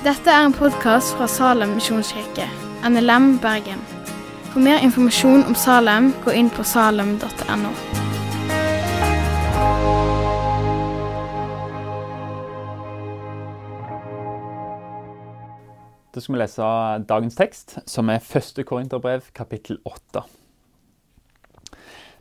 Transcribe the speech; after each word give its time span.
Dette 0.00 0.32
er 0.32 0.46
en 0.46 0.54
podkast 0.56 1.10
fra 1.12 1.26
Salem 1.28 1.74
misjonskirke, 1.76 2.46
NLM 2.88 3.34
Bergen. 3.42 3.82
For 4.48 4.62
mer 4.64 4.80
informasjon 4.80 5.42
om 5.44 5.52
Salem, 5.52 6.06
gå 6.24 6.32
inn 6.40 6.48
på 6.48 6.64
salem.no. 6.64 7.72
Da 16.08 16.24
skal 16.24 16.32
vi 16.32 16.40
lese 16.46 16.72
dagens 17.12 17.36
tekst, 17.36 17.76
som 17.84 18.08
er 18.08 18.24
1. 18.24 18.64
Korinterbrev, 18.64 19.28
kapittel 19.36 19.82
8. 19.84 20.24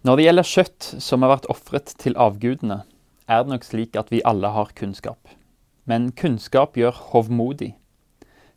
Når 0.04 0.20
det 0.20 0.28
gjelder 0.28 0.52
kjøtt 0.52 0.94
som 1.00 1.24
har 1.24 1.38
vært 1.38 1.52
ofret 1.56 1.96
til 1.96 2.20
avgudene, 2.20 2.84
er 3.32 3.46
det 3.48 3.56
nok 3.56 3.72
slik 3.72 3.96
at 3.96 4.12
vi 4.12 4.26
alle 4.28 4.52
har 4.52 4.76
kunnskap. 4.76 5.39
Men 5.90 6.12
kunnskap 6.14 6.78
gjør 6.78 6.94
hovmodig. 7.12 7.74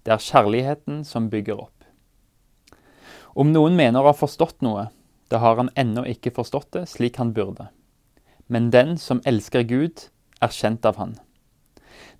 Det 0.04 0.12
er 0.12 0.20
kjærligheten 0.20 1.00
som 1.08 1.30
bygger 1.32 1.62
opp. 1.64 1.86
Om 3.32 3.54
noen 3.54 3.78
mener 3.78 4.02
å 4.02 4.10
ha 4.10 4.16
forstått 4.16 4.60
noe, 4.60 4.90
da 5.32 5.40
har 5.40 5.56
han 5.56 5.70
ennå 5.78 6.04
ikke 6.10 6.34
forstått 6.36 6.74
det 6.76 6.82
slik 6.92 7.16
han 7.16 7.32
burde. 7.32 7.70
Men 8.52 8.68
den 8.74 8.98
som 9.00 9.22
elsker 9.24 9.64
Gud, 9.64 10.08
er 10.42 10.52
kjent 10.52 10.84
av 10.84 10.98
han. 10.98 11.14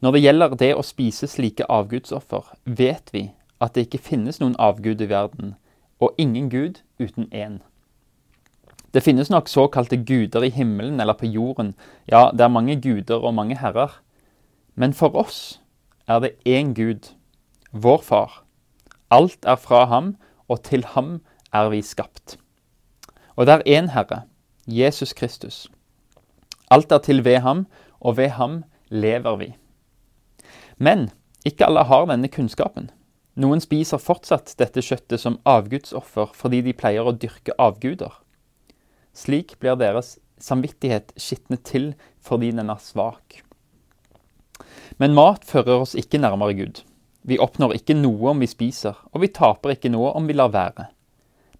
Når 0.00 0.14
det 0.14 0.22
gjelder 0.22 0.54
det 0.58 0.70
å 0.78 0.84
spise 0.86 1.28
slike 1.28 1.66
avgudsoffer, 1.68 2.46
vet 2.64 3.10
vi 3.12 3.26
at 3.62 3.74
det 3.74 3.88
ikke 3.88 4.00
finnes 4.06 4.40
noen 4.40 4.56
avgud 4.62 5.02
i 5.02 5.10
verden, 5.10 5.56
og 6.00 6.16
ingen 6.18 6.48
gud 6.50 6.80
uten 7.02 7.28
én. 7.30 7.60
Det 8.94 9.02
finnes 9.04 9.30
nok 9.30 9.50
såkalte 9.50 10.00
guder 10.06 10.46
i 10.46 10.52
himmelen 10.54 11.00
eller 11.00 11.18
på 11.18 11.28
jorden, 11.28 11.74
ja, 12.06 12.30
det 12.32 12.46
er 12.46 12.54
mange 12.54 12.78
guder 12.80 13.22
og 13.22 13.34
mange 13.34 13.58
herrer. 13.60 14.00
Men 14.74 14.94
for 14.96 15.14
oss 15.16 15.60
er 16.08 16.20
det 16.24 16.36
én 16.48 16.72
Gud, 16.74 17.12
vår 17.72 18.02
Far. 18.02 18.44
Alt 19.10 19.44
er 19.44 19.56
fra 19.56 19.84
ham, 19.86 20.16
og 20.48 20.62
til 20.64 20.84
ham 20.84 21.20
er 21.52 21.68
vi 21.68 21.82
skapt. 21.82 22.38
Og 23.36 23.46
det 23.46 23.54
er 23.54 23.80
én 23.80 23.90
Herre, 23.92 24.22
Jesus 24.66 25.12
Kristus. 25.12 25.68
Alt 26.70 26.92
er 26.92 26.98
til 26.98 27.24
ved 27.24 27.38
ham, 27.44 27.66
og 28.00 28.16
ved 28.16 28.28
ham 28.28 28.64
lever 28.88 29.36
vi. 29.36 29.52
Men 30.76 31.10
ikke 31.44 31.66
alle 31.66 31.84
har 31.84 32.06
denne 32.06 32.28
kunnskapen. 32.28 32.90
Noen 33.34 33.60
spiser 33.64 34.00
fortsatt 34.00 34.54
dette 34.60 34.82
kjøttet 34.84 35.20
som 35.20 35.38
avgudsoffer 35.48 36.34
fordi 36.36 36.60
de 36.66 36.74
pleier 36.76 37.06
å 37.06 37.14
dyrke 37.16 37.54
avguder. 37.58 38.12
Slik 39.16 39.56
blir 39.60 39.78
deres 39.80 40.18
samvittighet 40.42 41.14
skitnet 41.16 41.64
til 41.68 41.92
fordi 42.20 42.50
den 42.56 42.72
er 42.72 42.80
svak. 42.80 43.40
Men 44.98 45.14
mat 45.16 45.44
fører 45.48 45.84
oss 45.84 45.94
ikke 45.98 46.20
nærmere 46.22 46.56
Gud. 46.58 46.82
Vi 47.22 47.38
oppnår 47.38 47.76
ikke 47.78 47.94
noe 47.94 48.32
om 48.32 48.42
vi 48.42 48.50
spiser, 48.50 48.98
og 49.12 49.22
vi 49.22 49.30
taper 49.30 49.76
ikke 49.76 49.92
noe 49.92 50.10
om 50.18 50.26
vi 50.26 50.36
lar 50.36 50.52
være. 50.54 50.88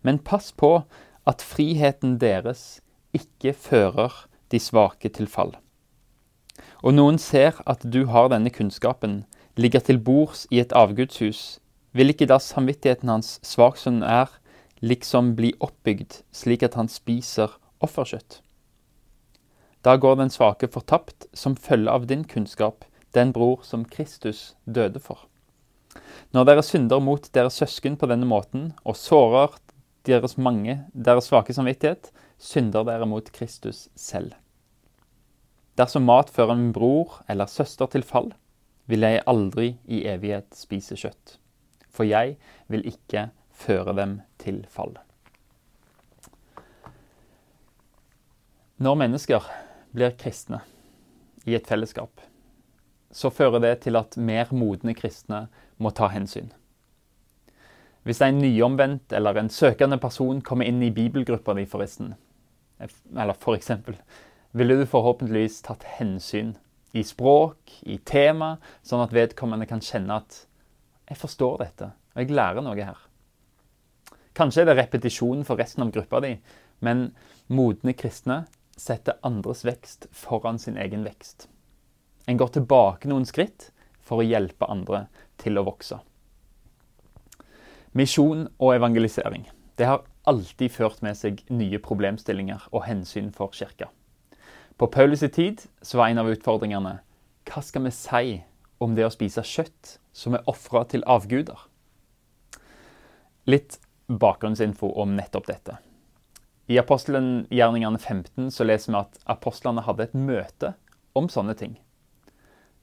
Men 0.03 0.19
pass 0.19 0.51
på 0.53 0.83
at 1.27 1.45
friheten 1.47 2.19
deres 2.19 2.81
ikke 3.15 3.55
fører 3.55 4.27
de 4.51 4.59
svake 4.61 5.13
til 5.15 5.29
fall. 5.31 5.55
Og 6.83 6.95
noen 6.95 7.19
ser 7.19 7.63
at 7.67 7.85
du 7.87 8.05
har 8.11 8.29
denne 8.33 8.51
kunnskapen, 8.51 9.23
ligger 9.57 9.81
til 9.85 10.01
bords 10.03 10.47
i 10.51 10.61
et 10.61 10.73
avgudshus, 10.75 11.61
vil 11.93 12.11
ikke 12.11 12.27
da 12.27 12.39
samvittigheten 12.41 13.11
hans, 13.13 13.37
svak 13.45 13.77
som 13.79 14.01
den 14.01 14.09
er, 14.09 14.31
liksom 14.83 15.35
bli 15.39 15.53
oppbygd 15.61 16.23
slik 16.35 16.65
at 16.67 16.75
han 16.75 16.89
spiser 16.91 17.53
offerkjøtt? 17.85 18.41
Da 19.83 19.97
går 19.97 20.19
den 20.19 20.31
svake 20.31 20.69
fortapt 20.71 21.27
som 21.35 21.59
følge 21.59 21.91
av 21.91 22.07
din 22.07 22.25
kunnskap, 22.25 22.85
den 23.15 23.33
bror 23.33 23.63
som 23.67 23.85
Kristus 23.85 24.55
døde 24.65 25.01
for. 25.01 25.27
Når 26.33 26.49
dere 26.49 26.65
synder 26.65 27.03
mot 27.05 27.29
deres 27.37 27.59
søsken 27.61 27.99
på 28.01 28.09
denne 28.09 28.29
måten 28.29 28.71
og 28.89 28.97
sårer 28.97 29.59
deres 30.09 30.39
mange, 30.41 30.81
deres 30.93 31.29
svake 31.31 31.55
samvittighet, 31.55 32.11
synder 32.41 32.87
dere 32.89 33.07
mot 33.07 33.29
Kristus 33.35 33.89
selv. 33.95 34.33
Dersom 35.79 36.05
mat 36.09 36.33
fører 36.33 36.57
en 36.57 36.73
bror 36.75 37.21
eller 37.33 37.49
søster 37.49 37.89
til 37.93 38.05
fall, 38.05 38.33
vil 38.91 39.05
jeg 39.07 39.23
aldri 39.31 39.77
i 39.87 40.03
evighet 40.11 40.51
spise 40.57 40.99
kjøtt. 40.99 41.39
For 41.93 42.09
jeg 42.09 42.37
vil 42.73 42.85
ikke 42.89 43.29
føre 43.53 43.95
dem 43.97 44.19
til 44.43 44.65
fall. 44.69 44.97
Når 48.83 48.99
mennesker 48.99 49.45
blir 49.95 50.17
kristne 50.19 50.63
i 51.47 51.55
et 51.55 51.69
fellesskap, 51.69 52.11
så 53.13 53.31
fører 53.31 53.61
det 53.61 53.75
til 53.85 53.97
at 54.01 54.17
mer 54.17 54.51
modne 54.57 54.95
kristne 54.97 55.47
må 55.79 55.93
ta 55.95 56.09
hensyn. 56.13 56.51
Hvis 58.03 58.23
en 58.25 58.41
nyomvendt 58.43 59.13
eller 59.15 59.39
en 59.39 59.51
søkende 59.53 59.99
person 60.03 60.41
kommer 60.43 60.67
inn 60.67 60.83
i 60.83 60.91
bibelgruppa 60.91 61.55
di, 61.55 61.67
forresten, 61.71 62.17
eller 63.15 63.37
for 63.39 63.55
eksempel, 63.55 63.95
ville 64.53 64.81
du 64.81 64.87
forhåpentligvis 64.89 65.61
tatt 65.69 65.87
hensyn 66.01 66.57
i 66.93 67.05
språk, 67.07 67.79
i 67.89 67.99
tema, 68.05 68.57
sånn 68.83 69.05
at 69.05 69.15
vedkommende 69.15 69.69
kan 69.71 69.81
kjenne 69.81 70.19
at 70.19 70.47
'jeg 71.09 71.19
forstår 71.19 71.59
dette, 71.59 71.93
og 72.15 72.19
jeg 72.21 72.31
lærer 72.31 72.63
noe 72.63 72.77
her'. 72.77 73.09
Kanskje 74.35 74.63
er 74.63 74.65
det 74.65 74.77
repetisjon 74.77 75.45
for 75.45 75.57
resten 75.57 75.83
av 75.83 75.93
gruppa 75.93 76.21
di, 76.21 76.39
men 76.81 77.15
modne 77.49 77.93
kristne 77.93 78.47
setter 78.77 79.19
andres 79.23 79.65
vekst 79.65 80.09
foran 80.11 80.59
sin 80.59 80.77
egen 80.77 81.05
vekst. 81.05 81.49
En 82.27 82.39
går 82.39 82.55
tilbake 82.55 83.11
noen 83.11 83.27
skritt 83.27 83.71
for 84.03 84.23
å 84.23 84.27
hjelpe 84.27 84.69
andre 84.71 85.07
til 85.43 85.59
å 85.59 85.67
vokse. 85.67 85.99
Misjon 87.99 88.47
og 88.59 88.75
evangelisering 88.77 89.49
det 89.77 89.89
har 89.89 90.05
alltid 90.29 90.73
ført 90.73 91.03
med 91.03 91.17
seg 91.19 91.43
nye 91.51 91.81
problemstillinger 91.83 92.69
og 92.71 92.85
hensyn 92.87 93.33
for 93.35 93.53
kirka. 93.57 93.89
På 94.79 94.87
Paulus' 94.87 95.27
tid 95.33 95.65
var 95.95 96.09
en 96.09 96.23
av 96.23 96.31
utfordringene 96.31 96.99
hva 97.49 97.63
skal 97.65 97.87
vi 97.87 97.93
si 97.95 98.37
om 98.83 98.95
det 98.95 99.07
å 99.07 99.13
spise 99.13 99.43
kjøtt 99.47 99.97
som 100.17 100.37
er 100.37 100.47
ofra 100.51 100.85
til 100.89 101.05
avguder? 101.11 101.59
Litt 103.51 103.81
bakgrunnsinfo 104.07 104.93
om 105.03 105.17
nettopp 105.17 105.49
dette. 105.51 105.79
I 106.71 106.79
apostelgjerningene 106.79 107.99
15 107.99 108.53
så 108.55 108.65
leser 108.65 108.93
vi 108.93 109.01
at 109.01 109.19
apostlene 109.35 109.83
hadde 109.83 110.07
et 110.07 110.15
møte 110.15 110.75
om 111.19 111.29
sånne 111.29 111.57
ting. 111.59 111.75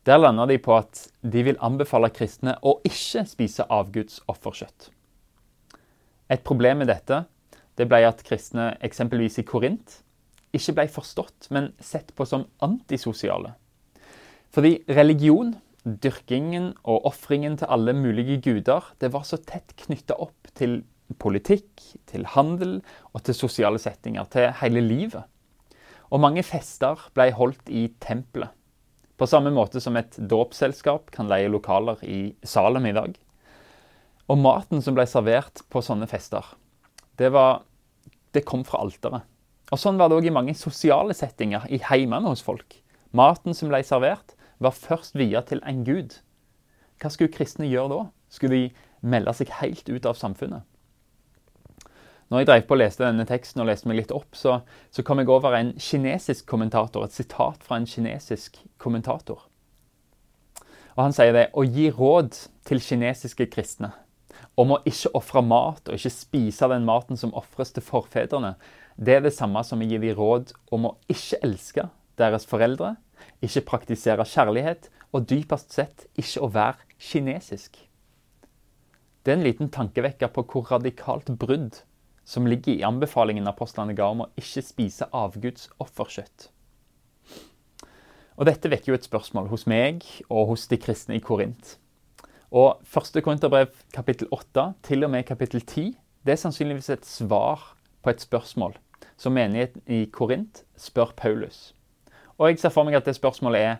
Der 0.10 0.18
landa 0.18 0.48
de 0.50 0.56
på 0.58 0.74
at 0.74 1.04
de 1.22 1.44
vil 1.46 1.60
anbefale 1.62 2.08
kristne 2.10 2.56
å 2.66 2.80
ikke 2.88 3.28
spise 3.30 3.66
avguds 3.70 4.16
offerkjøtt. 4.32 4.88
Et 6.34 6.42
problem 6.42 6.82
med 6.82 6.90
dette 6.90 7.20
det 7.78 7.86
ble 7.92 8.00
at 8.08 8.24
kristne 8.26 8.72
eksempelvis 8.82 9.38
i 9.38 9.46
Korint 9.46 10.00
ikke 10.58 10.74
ble 10.80 10.88
forstått, 10.90 11.52
men 11.54 11.70
sett 11.78 12.10
på 12.18 12.26
som 12.26 12.48
antisosiale. 12.66 13.54
Fordi 14.50 14.80
religion, 14.90 15.54
dyrkingen 15.86 16.72
og 16.82 17.06
ofringen 17.12 17.60
til 17.62 17.70
alle 17.70 17.94
mulige 17.94 18.42
guder 18.50 18.90
det 18.98 19.14
var 19.14 19.30
så 19.30 19.38
tett 19.38 19.78
knytta 19.86 20.18
opp 20.18 20.50
til 20.58 20.80
politikk, 21.22 21.70
til 22.10 22.26
handel 22.34 22.80
og 23.14 23.28
til 23.30 23.38
sosiale 23.38 23.78
settinger, 23.78 24.26
til 24.26 24.50
hele 24.64 24.82
livet. 24.82 25.22
Og 26.10 26.26
mange 26.26 26.42
fester 26.42 26.98
ble 27.14 27.30
holdt 27.38 27.70
i 27.70 27.92
tempelet. 28.02 28.58
På 29.20 29.28
samme 29.28 29.52
måte 29.52 29.82
som 29.84 29.98
et 30.00 30.16
dåpsselskap 30.16 31.10
kan 31.12 31.28
leie 31.28 31.50
lokaler 31.52 32.00
i 32.08 32.20
Salem 32.48 32.86
i 32.88 32.94
dag. 32.96 33.18
Og 34.32 34.40
maten 34.40 34.80
som 34.86 34.96
ble 34.96 35.04
servert 35.10 35.60
på 35.68 35.82
sånne 35.84 36.08
fester, 36.08 36.46
det, 37.20 37.34
var, 37.36 37.66
det 38.32 38.46
kom 38.48 38.64
fra 38.64 38.80
alteret. 38.86 39.28
Og 39.70 39.82
Sånn 39.82 40.00
var 40.00 40.08
det 40.08 40.22
òg 40.22 40.30
i 40.30 40.34
mange 40.34 40.56
sosiale 40.56 41.14
settinger 41.18 41.68
i 41.68 41.82
heimene 41.90 42.32
hos 42.32 42.46
folk. 42.46 42.78
Maten 43.12 43.58
som 43.58 43.74
ble 43.74 43.82
servert, 43.84 44.38
var 44.60 44.76
først 44.76 45.20
via 45.20 45.44
til 45.44 45.60
en 45.68 45.84
gud. 45.88 46.16
Hva 47.00 47.12
skulle 47.12 47.32
kristne 47.32 47.68
gjøre 47.68 47.92
da? 47.92 48.02
Skulle 48.32 48.56
de 48.56 49.08
melde 49.08 49.36
seg 49.36 49.52
helt 49.60 49.88
ut 49.88 50.08
av 50.08 50.16
samfunnet? 50.20 50.64
Når 52.30 52.44
jeg 52.44 52.48
drev 52.50 52.66
på 52.70 52.76
og 52.76 52.82
leste 52.84 53.06
denne 53.06 53.26
teksten 53.26 53.64
og 53.64 53.70
leste 53.72 53.90
meg 53.90 54.04
litt 54.04 54.12
opp, 54.14 54.38
så, 54.38 54.60
så 54.94 55.06
kom 55.06 55.22
jeg 55.22 55.32
over 55.34 55.56
en 55.58 55.72
kinesisk 55.82 56.46
kommentator, 56.50 57.06
et 57.06 57.16
sitat 57.16 57.64
fra 57.66 57.80
en 57.80 57.90
kinesisk 57.90 58.60
kommentator. 58.78 59.48
Og 60.94 61.02
Han 61.08 61.16
sier 61.16 61.34
det 61.34 61.48
å 61.58 61.64
gi 61.66 61.88
råd 61.96 62.38
til 62.70 62.84
kinesiske 62.84 63.50
kristne 63.50 63.94
om 64.60 64.76
å 64.76 64.82
ikke 64.88 65.14
ofre 65.16 65.42
mat 65.46 65.88
og 65.88 65.96
ikke 65.96 66.12
spise 66.12 66.68
den 66.72 66.86
maten 66.88 67.18
som 67.20 67.34
ofres 67.38 67.72
til 67.76 67.84
forfedrene, 67.86 68.54
det 69.00 69.16
er 69.16 69.24
det 69.24 69.34
samme 69.36 69.62
som 69.64 69.80
å 69.80 69.88
gi 69.88 70.00
dem 70.02 70.16
råd 70.18 70.52
om 70.76 70.90
å 70.90 70.96
ikke 71.12 71.40
elske 71.48 71.86
deres 72.20 72.48
foreldre, 72.48 72.98
ikke 73.44 73.66
praktisere 73.70 74.28
kjærlighet 74.28 74.90
og 75.16 75.28
dypest 75.32 75.72
sett 75.76 76.06
ikke 76.20 76.44
å 76.44 76.52
være 76.52 77.00
kinesisk. 77.00 77.80
Det 79.24 79.32
er 79.32 79.40
en 79.40 79.48
liten 79.48 79.72
tankevekker 79.72 80.32
på 80.36 80.44
hvor 80.52 80.68
radikalt 80.76 81.32
brudd 81.40 81.82
som 82.30 82.46
ligger 82.46 82.76
i 82.76 82.86
anbefalingen 82.86 83.50
apostlene 83.50 83.96
ga 83.98 84.12
om 84.14 84.22
å 84.22 84.30
ikke 84.38 84.62
spise 84.62 85.08
avguds 85.16 85.70
offerkjøtt. 85.82 86.50
Og 88.38 88.46
Dette 88.48 88.70
vekker 88.72 88.94
jo 88.94 88.98
et 89.00 89.08
spørsmål 89.08 89.50
hos 89.52 89.66
meg 89.68 90.06
og 90.30 90.52
hos 90.54 90.68
de 90.70 90.78
kristne 90.80 91.18
i 91.18 91.24
Korint. 91.24 91.80
Og 92.54 92.78
første 92.86 93.22
Korinterbrev 93.26 93.74
kapittel 93.94 94.30
8 94.32 94.70
til 94.86 95.04
og 95.04 95.12
med 95.16 95.26
kapittel 95.28 95.66
10 95.66 95.98
det 96.26 96.36
er 96.36 96.40
sannsynligvis 96.44 96.92
et 96.94 97.06
svar 97.06 97.74
på 98.04 98.14
et 98.14 98.22
spørsmål 98.22 98.78
som 99.18 99.34
menigheten 99.36 99.82
i 99.88 100.06
Korint 100.14 100.64
spør 100.78 101.12
Paulus. 101.18 101.74
Og 102.38 102.48
jeg 102.48 102.62
ser 102.62 102.72
for 102.72 102.88
meg 102.88 102.96
at 102.96 103.10
det 103.10 103.18
spørsmålet 103.18 103.66
er 103.66 103.76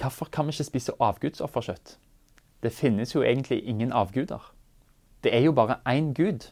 hvorfor 0.00 0.30
kan 0.32 0.46
vi 0.46 0.54
ikke 0.54 0.70
spise 0.70 0.96
avgudsofferkjøtt? 1.00 1.98
Det 2.62 2.72
finnes 2.72 3.14
jo 3.14 3.22
egentlig 3.22 3.60
ingen 3.66 3.92
avguder. 3.92 4.52
Det 5.24 5.34
er 5.34 5.44
jo 5.44 5.52
bare 5.52 5.82
én 5.86 6.14
gud, 6.14 6.48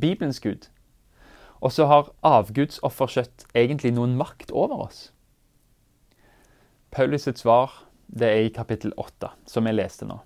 Bibelens 0.00 0.40
gud. 0.40 0.68
Og 1.60 1.72
så 1.72 1.86
har 1.86 2.12
avgudsofferkjøtt 2.26 3.46
egentlig 3.54 3.94
noen 3.96 4.16
makt 4.16 4.52
over 4.52 4.86
oss. 4.86 5.12
Paulus' 6.92 7.32
svar 7.36 7.86
det 8.06 8.28
er 8.28 8.46
i 8.46 8.52
kapittel 8.54 8.92
8, 8.96 9.32
som 9.46 9.66
jeg 9.66 9.76
leste 9.76 10.06
nå. 10.06 10.18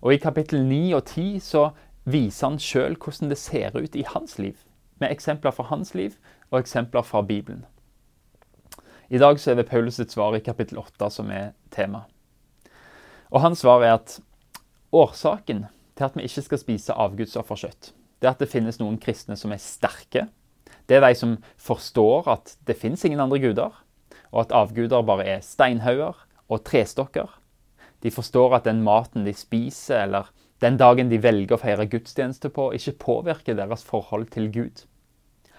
Og 0.00 0.14
I 0.14 0.20
kapittel 0.20 0.64
9 0.66 0.94
og 0.96 1.04
10 1.04 1.38
så 1.40 1.68
viser 2.04 2.48
han 2.48 2.58
sjøl 2.60 2.96
hvordan 3.00 3.30
det 3.30 3.38
ser 3.38 3.76
ut 3.76 3.94
i 3.96 4.04
hans 4.08 4.38
liv, 4.38 4.56
med 5.00 5.10
eksempler 5.10 5.54
fra 5.54 5.68
hans 5.70 5.94
liv 5.94 6.16
og 6.50 6.58
eksempler 6.58 7.02
fra 7.02 7.22
Bibelen. 7.22 7.64
I 9.08 9.18
dag 9.18 9.40
så 9.40 9.50
er 9.50 9.54
det 9.60 9.68
Paulus 9.68 10.00
svar 10.08 10.34
i 10.36 10.42
kapittel 10.44 10.78
8 10.78 11.10
som 11.10 11.30
er 11.30 11.52
tema. 11.70 12.04
Og 13.30 13.40
Hans 13.40 13.58
svar 13.58 13.82
er 13.82 13.94
at 13.94 14.20
årsaken 14.92 15.66
til 15.96 16.04
at 16.04 16.16
vi 16.16 16.22
ikke 16.22 16.42
skal 16.42 16.58
spise 16.58 16.92
avgudsofferkjøtt, 16.92 17.92
det 18.24 18.30
er 18.30 18.38
at 18.38 18.40
det 18.40 18.48
finnes 18.48 18.80
noen 18.80 18.96
kristne 18.96 19.36
som 19.36 19.52
er 19.52 19.60
sterke. 19.60 20.22
Det 20.88 20.96
er 20.96 21.02
de 21.04 21.16
som 21.16 21.34
forstår 21.60 22.30
at 22.32 22.54
det 22.64 22.78
finnes 22.80 23.02
ingen 23.04 23.20
andre 23.20 23.36
guder, 23.42 23.74
og 24.32 24.38
at 24.46 24.54
avguder 24.56 25.04
bare 25.04 25.26
er 25.28 25.42
steinhauger 25.44 26.16
og 26.48 26.62
trestokker. 26.64 27.28
De 28.00 28.12
forstår 28.12 28.56
at 28.56 28.64
den 28.64 28.80
maten 28.84 29.26
de 29.28 29.34
spiser, 29.36 30.06
eller 30.06 30.30
den 30.64 30.78
dagen 30.80 31.10
de 31.12 31.20
velger 31.20 31.58
å 31.58 31.60
feire 31.60 31.84
gudstjeneste 31.92 32.48
på, 32.48 32.70
ikke 32.72 32.96
påvirker 33.04 33.58
deres 33.58 33.84
forhold 33.84 34.30
til 34.32 34.48
Gud. 34.54 34.86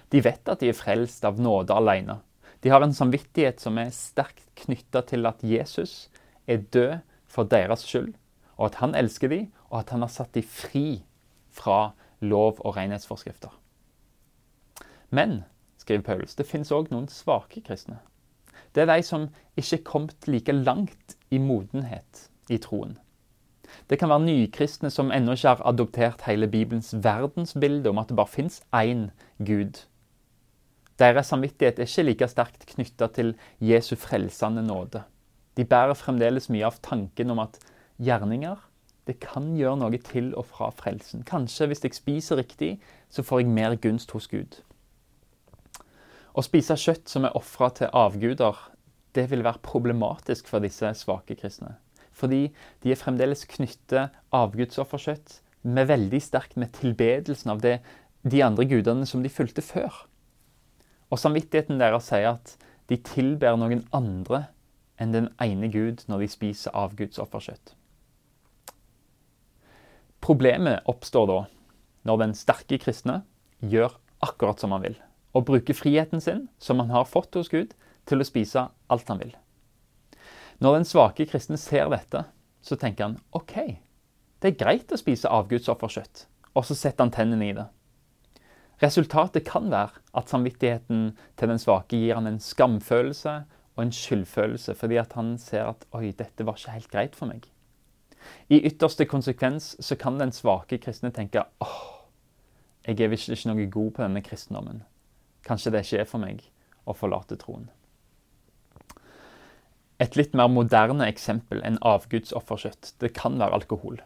De 0.09 0.23
vet 0.25 0.49
at 0.49 0.61
de 0.61 0.71
er 0.71 0.77
frelst 0.77 1.25
av 1.25 1.37
nåde 1.41 1.73
alene. 1.73 2.19
De 2.65 2.71
har 2.73 2.81
en 2.81 2.97
samvittighet 2.97 3.61
som 3.61 3.77
er 3.77 3.93
sterkt 3.93 4.47
knytta 4.57 5.03
til 5.05 5.29
at 5.29 5.45
Jesus 5.45 6.07
er 6.49 6.65
død 6.73 7.03
for 7.29 7.45
deres 7.45 7.85
skyld, 7.85 8.15
og 8.57 8.71
at 8.71 8.81
han 8.81 8.97
elsker 8.97 9.29
dem, 9.29 9.51
og 9.69 9.83
at 9.83 9.93
han 9.93 10.01
har 10.01 10.13
satt 10.13 10.33
dem 10.33 10.49
fri 10.49 11.03
fra 11.53 11.93
lov- 12.21 12.61
og 12.65 12.77
renhetsforskrifter. 12.77 13.49
Men, 15.09 15.43
skriver 15.77 16.01
Paulus, 16.01 16.35
det 16.35 16.47
finnes 16.49 16.71
òg 16.71 16.91
noen 16.91 17.07
svake 17.11 17.61
kristne. 17.65 17.99
Det 18.75 18.83
er 18.83 18.91
de 18.91 19.03
som 19.03 19.29
ikke 19.55 19.77
er 19.77 19.87
kommet 19.87 20.27
like 20.27 20.51
langt 20.51 21.15
i 21.31 21.37
modenhet 21.37 22.29
i 22.49 22.57
troen. 22.57 22.97
Det 23.89 23.99
kan 23.99 24.09
være 24.09 24.25
nykristne 24.25 24.89
som 24.93 25.11
ennå 25.11 25.35
ikke 25.35 25.55
har 25.55 25.67
adoptert 25.67 26.25
hele 26.27 26.47
Bibelens 26.47 26.93
verdensbilde 27.03 27.89
om 27.89 27.99
at 28.01 28.09
det 28.09 28.17
bare 28.17 28.31
fins 28.31 28.61
én 28.73 29.09
Gud. 29.37 29.85
Deres 30.99 31.27
samvittighet 31.27 31.79
er 31.79 31.89
ikke 31.89 32.03
like 32.07 32.27
sterkt 32.31 32.65
knytta 32.71 33.07
til 33.07 33.33
Jesu 33.59 33.95
frelsende 33.99 34.63
nåde. 34.63 35.03
De 35.57 35.65
bærer 35.65 35.95
fremdeles 35.95 36.49
mye 36.49 36.67
av 36.67 36.79
tanken 36.83 37.31
om 37.31 37.41
at 37.43 37.59
gjerninger 37.99 38.55
det 39.05 39.19
kan 39.21 39.51
gjøre 39.57 39.77
noe 39.83 39.99
til 40.01 40.31
og 40.37 40.47
fra 40.49 40.71
frelsen. 40.73 41.25
Kanskje 41.27 41.69
hvis 41.69 41.83
jeg 41.85 41.97
spiser 41.97 42.39
riktig, 42.41 42.75
så 43.09 43.23
får 43.23 43.43
jeg 43.43 43.53
mer 43.53 43.75
gunst 43.81 44.11
hos 44.15 44.27
Gud. 44.31 44.59
Å 46.35 46.43
spise 46.43 46.75
kjøtt 46.75 47.07
som 47.07 47.27
er 47.27 47.35
ofra 47.37 47.69
til 47.77 47.93
avguder, 47.95 48.57
det 49.15 49.29
vil 49.31 49.45
være 49.45 49.63
problematisk 49.63 50.49
for 50.51 50.63
disse 50.63 50.89
svake 50.99 51.37
kristne. 51.39 51.77
Fordi 52.15 52.49
de 52.83 52.91
er 52.91 52.99
fremdeles 52.99 53.45
knyttet 53.51 54.15
avgudsofferkjøtt 54.35 55.39
med 55.65 55.87
veldig 55.89 56.19
sterkt 56.21 56.57
med 56.59 56.73
tilbedelsen 56.75 57.53
av 57.53 57.63
det, 57.63 57.77
de 58.25 58.41
andre 58.43 58.65
gudene 58.67 59.05
som 59.07 59.23
de 59.23 59.31
fulgte 59.31 59.63
før. 59.63 59.93
Og 61.13 61.21
samvittigheten 61.21 61.79
deres 61.79 62.09
sier 62.09 62.33
at 62.33 62.55
de 62.89 62.97
tilber 63.05 63.57
noen 63.59 63.85
andre 63.95 64.47
enn 65.01 65.13
den 65.13 65.31
ene 65.41 65.69
Gud 65.71 66.03
når 66.09 66.25
de 66.25 66.31
spiser 66.31 66.75
avgudsofferkjøtt. 66.75 67.75
Problemet 70.25 70.87
oppstår 70.89 71.27
da 71.29 71.41
når 72.09 72.21
den 72.23 72.37
sterke 72.37 72.79
kristne 72.81 73.19
gjør 73.61 73.93
akkurat 74.25 74.61
som 74.61 74.73
han 74.73 74.81
vil 74.87 74.97
og 75.35 75.43
bruker 75.49 75.75
friheten 75.75 76.21
sin, 76.23 76.45
som 76.63 76.79
han 76.79 76.93
har 76.95 77.07
fått 77.09 77.35
hos 77.35 77.51
Gud, 77.51 77.73
til 78.07 78.23
å 78.23 78.27
spise 78.27 78.69
alt 78.87 79.09
han 79.11 79.19
vil. 79.19 79.33
Når 80.63 80.77
den 80.77 80.87
svake 80.87 81.25
kristne 81.27 81.59
ser 81.59 81.89
dette, 81.91 82.21
så 82.63 82.77
tenker 82.79 83.09
han 83.09 83.17
OK, 83.35 83.55
det 84.39 84.53
er 84.53 84.59
greit 84.61 84.93
å 84.95 84.99
spise 84.99 85.31
avgudsofferkjøtt, 85.31 86.23
og 86.55 86.67
så 86.67 86.77
setter 86.77 87.03
han 87.03 87.11
tennene 87.13 87.49
i 87.49 87.57
det. 87.57 87.65
Resultatet 88.83 89.45
kan 89.47 89.67
være 89.71 89.99
at 90.15 90.31
samvittigheten 90.31 91.09
til 91.39 91.51
den 91.51 91.59
svake 91.59 91.99
gir 91.99 92.15
han 92.15 92.31
en 92.31 92.39
skamfølelse 92.43 93.35
og 93.75 93.83
en 93.83 93.93
skyldfølelse, 93.95 94.75
fordi 94.79 94.99
at 95.03 95.15
han 95.19 95.35
ser 95.41 95.67
at 95.73 95.83
oi, 95.95 96.09
dette 96.15 96.47
var 96.47 96.55
ikke 96.59 96.77
helt 96.79 96.91
greit 96.95 97.19
for 97.19 97.31
meg. 97.31 97.47
I 98.49 98.61
ytterste 98.67 99.07
konsekvens 99.09 99.73
så 99.79 99.97
kan 99.99 100.19
den 100.19 100.33
svake 100.35 100.79
kristne 100.81 101.11
tenke 101.15 101.45
åh, 101.63 101.79
jeg 102.85 103.01
er 103.01 103.09
visst 103.09 103.31
ikke 103.33 103.49
noe 103.49 103.69
god 103.73 103.93
på 103.95 104.03
denne 104.03 104.21
kristendommen. 104.25 104.83
Kanskje 105.45 105.73
det 105.73 105.85
ikke 105.85 106.03
er 106.03 106.09
for 106.09 106.21
meg 106.21 106.43
å 106.85 106.93
forlate 106.97 107.37
troen. 107.41 107.69
Et 110.01 110.17
litt 110.19 110.35
mer 110.35 110.49
moderne 110.51 111.07
eksempel 111.07 111.61
enn 111.65 111.79
avgudsofferkjøtt, 111.85 112.95
det 112.99 113.13
kan 113.15 113.39
være 113.39 113.61
alkohol. 113.61 114.01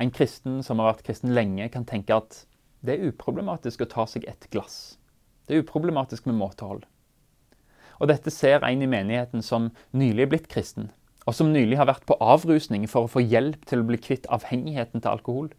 En 0.00 0.10
kristen 0.10 0.62
som 0.64 0.80
har 0.80 0.94
vært 0.94 1.04
kristen 1.06 1.34
lenge, 1.36 1.68
kan 1.70 1.84
tenke 1.86 2.16
at 2.16 2.46
det 2.82 2.96
er 2.96 3.12
uproblematisk 3.12 3.84
å 3.84 3.90
ta 3.92 4.06
seg 4.08 4.24
et 4.26 4.48
glass. 4.50 4.96
Det 5.46 5.54
er 5.54 5.62
uproblematisk 5.62 6.26
med 6.26 6.38
måtehold. 6.40 6.86
Og 8.00 8.08
dette 8.10 8.32
ser 8.34 8.64
en 8.66 8.82
i 8.82 8.88
menigheten 8.90 9.44
som 9.46 9.70
nylig 9.94 10.24
er 10.24 10.32
blitt 10.32 10.48
kristen, 10.50 10.90
og 11.26 11.36
som 11.36 11.52
nylig 11.54 11.78
har 11.78 11.86
vært 11.90 12.06
på 12.08 12.16
avrusning 12.18 12.88
for 12.90 13.06
å 13.06 13.10
få 13.10 13.22
hjelp 13.22 13.62
til 13.70 13.82
å 13.82 13.86
bli 13.86 13.98
kvitt 14.02 14.26
avhengigheten 14.32 15.02
til 15.02 15.12
alkohol. 15.12 15.52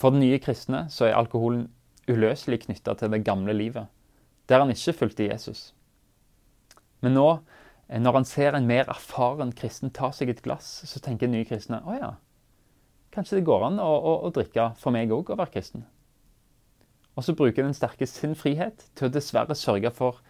For 0.00 0.14
den 0.14 0.24
nye 0.24 0.40
kristne 0.40 0.86
så 0.92 1.08
er 1.08 1.18
alkoholen 1.18 1.66
uløselig 2.08 2.62
knytta 2.64 2.96
til 2.96 3.12
det 3.12 3.24
gamle 3.26 3.52
livet, 3.52 3.90
der 4.48 4.62
han 4.62 4.72
ikke 4.72 4.96
fulgte 5.02 5.28
Jesus. 5.28 5.70
Men 7.04 7.14
nå, 7.16 7.28
når 7.90 8.16
han 8.16 8.28
ser 8.28 8.56
en 8.56 8.68
mer 8.68 8.88
erfaren 8.88 9.52
kristen 9.56 9.92
ta 9.92 10.10
seg 10.14 10.32
et 10.32 10.42
glass, 10.44 10.80
så 10.88 11.02
tenker 11.02 11.28
den 11.28 11.36
nye 11.36 11.48
kristne 11.48 11.82
å 11.84 11.96
ja, 11.98 12.10
kanskje 13.14 13.40
det 13.40 13.46
går 13.48 13.66
an 13.68 13.80
å, 13.82 13.88
å, 13.88 14.16
å 14.26 14.32
drikke 14.34 14.70
for 14.80 14.94
meg 14.94 15.12
òg 15.12 15.32
å 15.34 15.38
være 15.40 15.58
kristen. 15.58 15.84
Og 17.18 17.26
så 17.26 17.34
bruker 17.36 17.66
den 17.66 17.76
sterke 17.76 18.06
sin 18.08 18.36
frihet 18.38 18.86
til 18.96 19.08
å 19.08 19.12
dessverre 19.12 19.56
sørge 19.58 19.90
for 19.92 20.22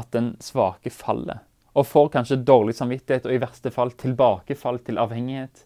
at 0.00 0.08
den 0.16 0.32
svake 0.42 0.90
faller. 0.90 1.44
Og 1.72 1.86
får 1.88 2.10
kanskje 2.16 2.42
dårlig 2.44 2.74
samvittighet 2.76 3.26
og 3.28 3.34
i 3.34 3.40
verste 3.40 3.72
fall 3.72 3.94
tilbakefall 3.96 4.82
til 4.84 5.00
avhengighet. 5.00 5.64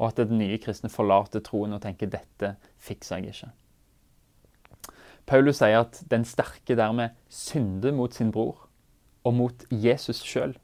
Og 0.00 0.10
at 0.10 0.18
den 0.28 0.40
nye 0.40 0.58
kristne 0.60 0.90
forlater 0.92 1.44
troen 1.44 1.76
og 1.76 1.82
tenker 1.84 2.10
dette 2.10 2.56
fikser 2.82 3.22
jeg 3.22 3.34
ikke. 3.36 3.52
Paulus 5.26 5.58
sier 5.58 5.80
at 5.82 6.02
den 6.10 6.26
sterke 6.26 6.76
dermed 6.78 7.14
synder 7.32 7.94
mot 7.94 8.14
sin 8.14 8.30
bror 8.34 8.66
og 9.26 9.34
mot 9.34 9.64
Jesus 9.70 10.22
sjøl. 10.22 10.54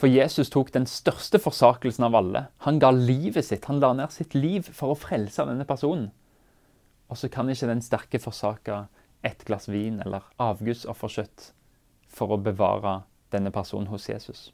For 0.00 0.10
Jesus 0.10 0.50
tok 0.50 0.72
den 0.74 0.88
største 0.90 1.38
forsakelsen 1.38 2.08
av 2.08 2.16
alle. 2.18 2.46
Han 2.66 2.80
ga 2.82 2.90
livet 2.90 3.46
sitt. 3.46 3.68
Han 3.70 3.78
la 3.82 3.92
ned 3.94 4.10
sitt 4.10 4.34
liv 4.34 4.66
for 4.74 4.90
å 4.90 4.98
frelse 4.98 5.46
denne 5.46 5.66
personen. 5.68 6.08
Og 7.06 7.20
så 7.20 7.30
kan 7.30 7.50
ikke 7.52 7.68
den 7.70 7.84
sterke 7.84 8.18
forsake 8.22 8.80
et 9.22 9.44
glass 9.46 9.68
vin 9.70 10.00
eller 10.02 10.26
avgudsofferkjøtt 10.42 11.52
for 12.10 12.34
å 12.34 12.40
bevare 12.42 13.02
denne 13.32 13.50
personen 13.50 13.88
hos 13.90 14.08
Jesus. 14.08 14.52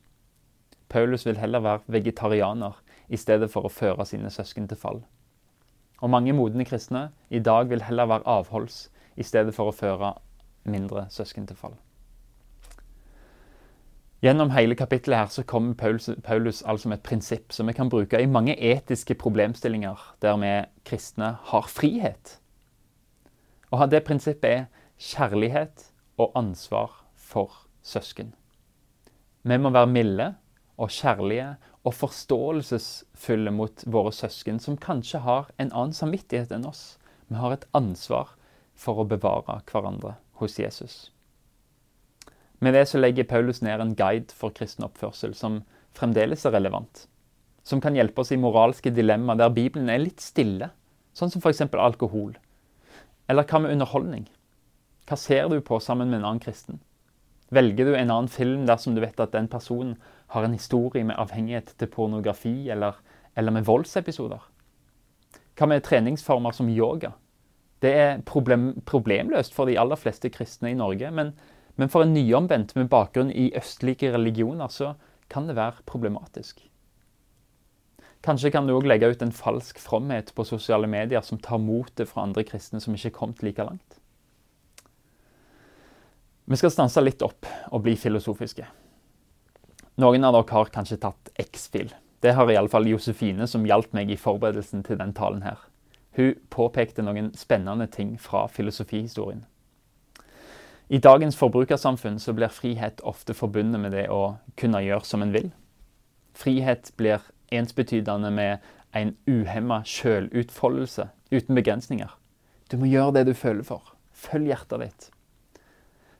Paulus 0.89 1.27
vil 1.27 1.39
heller 1.39 1.61
være 1.61 1.81
vegetarianer 1.87 2.79
i 3.09 3.17
stedet 3.17 3.51
for 3.51 3.67
å 3.67 3.73
føre 3.73 4.07
sine 4.07 4.31
søsken 4.31 4.69
til 4.69 4.81
fall. 4.81 5.03
Og 5.99 6.11
mange 6.11 6.33
modne 6.33 6.65
kristne 6.65 7.09
i 7.31 7.43
dag 7.43 7.69
vil 7.69 7.83
heller 7.83 8.07
være 8.07 8.27
avholds 8.27 8.87
i 9.17 9.27
stedet 9.27 9.55
for 9.55 9.69
å 9.69 9.75
føre 9.75 10.15
mindre 10.69 11.07
søsken 11.11 11.47
til 11.49 11.57
fall. 11.59 11.77
Gjennom 14.23 14.51
hele 14.51 14.75
kapittelet 14.75 15.19
her 15.19 15.29
så 15.31 15.45
kommer 15.47 15.75
Paulus, 15.79 16.11
Paulus 16.25 16.63
altså 16.67 16.89
med 16.89 16.99
et 16.99 17.07
prinsipp 17.07 17.53
som 17.55 17.69
vi 17.71 17.73
kan 17.73 17.91
bruke 17.91 18.19
i 18.19 18.27
mange 18.27 18.57
etiske 18.59 19.15
problemstillinger 19.15 20.01
der 20.23 20.41
vi 20.43 20.55
kristne 20.89 21.37
har 21.53 21.69
frihet. 21.71 22.39
Og 23.71 23.91
det 23.91 24.03
prinsippet 24.05 24.51
er 24.51 24.67
kjærlighet 24.99 25.93
og 26.19 26.33
ansvar 26.35 27.05
for 27.15 27.69
søsken. 27.83 28.35
Vi 29.49 29.57
må 29.57 29.71
være 29.73 29.89
milde 29.89 30.33
og 30.77 30.91
kjærlige 30.93 31.55
og 31.87 31.95
forståelsesfulle 31.97 33.53
mot 33.55 33.85
våre 33.87 34.13
søsken, 34.13 34.59
som 34.61 34.77
kanskje 34.77 35.23
har 35.25 35.49
en 35.57 35.71
annen 35.73 35.97
samvittighet 35.97 36.53
enn 36.53 36.67
oss. 36.69 36.99
Vi 37.29 37.39
har 37.41 37.55
et 37.55 37.65
ansvar 37.77 38.35
for 38.77 39.01
å 39.01 39.09
bevare 39.09 39.61
hverandre 39.71 40.19
hos 40.43 40.59
Jesus. 40.61 40.97
Med 42.61 42.75
det 42.75 42.89
så 42.91 42.99
legger 42.99 43.29
Paulus 43.31 43.63
ned 43.63 43.81
en 43.81 43.95
guide 43.97 44.35
for 44.35 44.53
kristen 44.55 44.85
oppførsel 44.85 45.35
som 45.39 45.63
fremdeles 45.97 46.45
er 46.45 46.55
relevant. 46.59 47.07
som 47.69 47.83
kan 47.85 47.93
hjelpe 47.93 48.23
oss 48.23 48.31
i 48.33 48.39
moralske 48.41 48.89
dilemmaer 48.97 49.37
der 49.37 49.51
Bibelen 49.53 49.91
er 49.93 50.01
litt 50.01 50.23
stille, 50.25 50.71
sånn 51.13 51.29
som 51.29 51.43
f.eks. 51.45 51.67
alkohol. 51.77 52.31
Eller 53.29 53.45
hva 53.45 53.61
med 53.61 53.75
underholdning? 53.75 54.25
Hva 55.05 55.19
ser 55.21 55.51
du 55.53 55.61
på 55.61 55.77
sammen 55.85 56.09
med 56.09 56.23
en 56.23 56.25
annen 56.31 56.41
kristen? 56.41 56.81
Velger 57.55 57.89
du 57.89 57.95
en 57.97 58.11
annen 58.11 58.29
film 58.29 58.67
dersom 58.69 58.95
du 58.95 59.01
vet 59.01 59.21
at 59.21 59.33
den 59.33 59.49
personen 59.49 59.97
har 60.35 60.45
en 60.45 60.57
historie 60.57 61.05
med 61.05 61.17
avhengighet 61.17 61.73
til 61.81 61.89
pornografi 61.89 62.69
eller, 62.71 62.99
eller 63.37 63.55
med 63.57 63.65
voldsepisoder? 63.65 64.43
Hva 65.59 65.67
med 65.67 65.83
treningsformer 65.87 66.55
som 66.55 66.69
yoga? 66.71 67.15
Det 67.83 67.93
er 67.95 68.25
problem, 68.27 68.73
problemløst 68.87 69.55
for 69.55 69.71
de 69.71 69.79
aller 69.81 69.99
fleste 69.99 70.31
kristne 70.35 70.73
i 70.73 70.79
Norge, 70.79 71.11
men, 71.15 71.33
men 71.77 71.91
for 71.91 72.05
en 72.05 72.15
nyomvendt 72.15 72.75
med 72.77 72.91
bakgrunn 72.93 73.31
i 73.31 73.53
østlige 73.57 74.13
religioner 74.13 74.69
så 74.69 74.95
kan 75.31 75.49
det 75.49 75.57
være 75.57 75.87
problematisk. 75.87 76.61
Kanskje 78.25 78.51
kan 78.51 78.67
du 78.67 78.75
òg 78.75 78.89
legge 78.91 79.09
ut 79.13 79.23
en 79.23 79.35
falsk 79.35 79.79
fromhet 79.79 80.33
på 80.35 80.47
sosiale 80.47 80.89
medier 80.91 81.23
som 81.23 81.39
tar 81.39 81.63
motet 81.63 82.11
fra 82.11 82.25
andre 82.27 82.43
kristne 82.45 82.81
som 82.83 82.97
ikke 82.97 83.13
er 83.13 83.19
kommet 83.19 83.45
like 83.47 83.63
langt. 83.63 83.98
Vi 86.49 86.57
skal 86.57 86.71
stanse 86.73 87.03
litt 87.05 87.21
opp 87.21 87.45
og 87.69 87.83
bli 87.85 87.93
filosofiske. 88.01 88.65
Noen 90.01 90.25
av 90.25 90.33
dere 90.33 90.55
har 90.55 90.71
kanskje 90.73 90.97
tatt 91.03 91.29
X-fil. 91.45 91.91
Det 92.25 92.33
har 92.33 92.49
iallfall 92.49 92.89
Josefine, 92.89 93.45
som 93.47 93.67
hjalp 93.69 93.93
meg 93.93 94.09
i 94.11 94.17
forberedelsen 94.17 94.81
til 94.87 94.97
den 94.97 95.13
talen 95.13 95.43
her. 95.45 95.59
Hun 96.17 96.39
påpekte 96.49 97.05
noen 97.05 97.35
spennende 97.37 97.87
ting 97.93 98.15
fra 98.19 98.47
filosofihistorien. 98.49 99.45
I 100.89 101.03
dagens 101.05 101.37
forbrukersamfunn 101.37 102.17
så 102.17 102.33
blir 102.33 102.49
frihet 102.49 103.05
ofte 103.05 103.37
forbundet 103.37 103.85
med 103.85 103.93
det 103.93 104.07
å 104.09 104.39
kunne 104.57 104.81
gjøre 104.87 105.05
som 105.05 105.23
en 105.23 105.37
vil. 105.37 105.51
Frihet 106.33 106.95
blir 106.97 107.29
ensbetydende 107.53 108.33
med 108.33 108.65
en 108.97 109.13
uhemma 109.29 109.83
sjølutfoldelse 109.85 111.11
uten 111.29 111.61
begrensninger. 111.61 112.09
Du 112.73 112.81
må 112.81 112.89
gjøre 112.89 113.19
det 113.19 113.29
du 113.29 113.35
føler 113.37 113.69
for. 113.69 113.93
Følg 114.17 114.49
hjertet 114.49 114.87
ditt. 114.87 115.11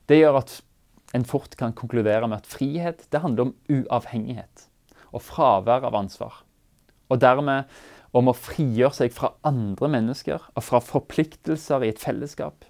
Det 0.09 0.17
gjør 0.17 0.39
at 0.41 0.55
en 1.13 1.25
fort 1.25 1.53
kan 1.57 1.73
konkludere 1.77 2.27
med 2.27 2.41
at 2.41 2.49
frihet 2.49 3.05
det 3.13 3.21
handler 3.21 3.49
om 3.49 3.55
uavhengighet 3.69 4.65
og 5.09 5.21
fravær 5.25 5.85
av 5.85 5.97
ansvar. 5.97 6.43
Og 7.09 7.21
dermed 7.21 7.69
om 8.17 8.29
å 8.29 8.37
frigjøre 8.37 9.03
seg 9.03 9.13
fra 9.13 9.35
andre 9.45 9.89
mennesker 9.93 10.49
og 10.55 10.65
fra 10.65 10.81
forpliktelser 10.81 11.85
i 11.85 11.91
et 11.93 12.01
fellesskap. 12.01 12.65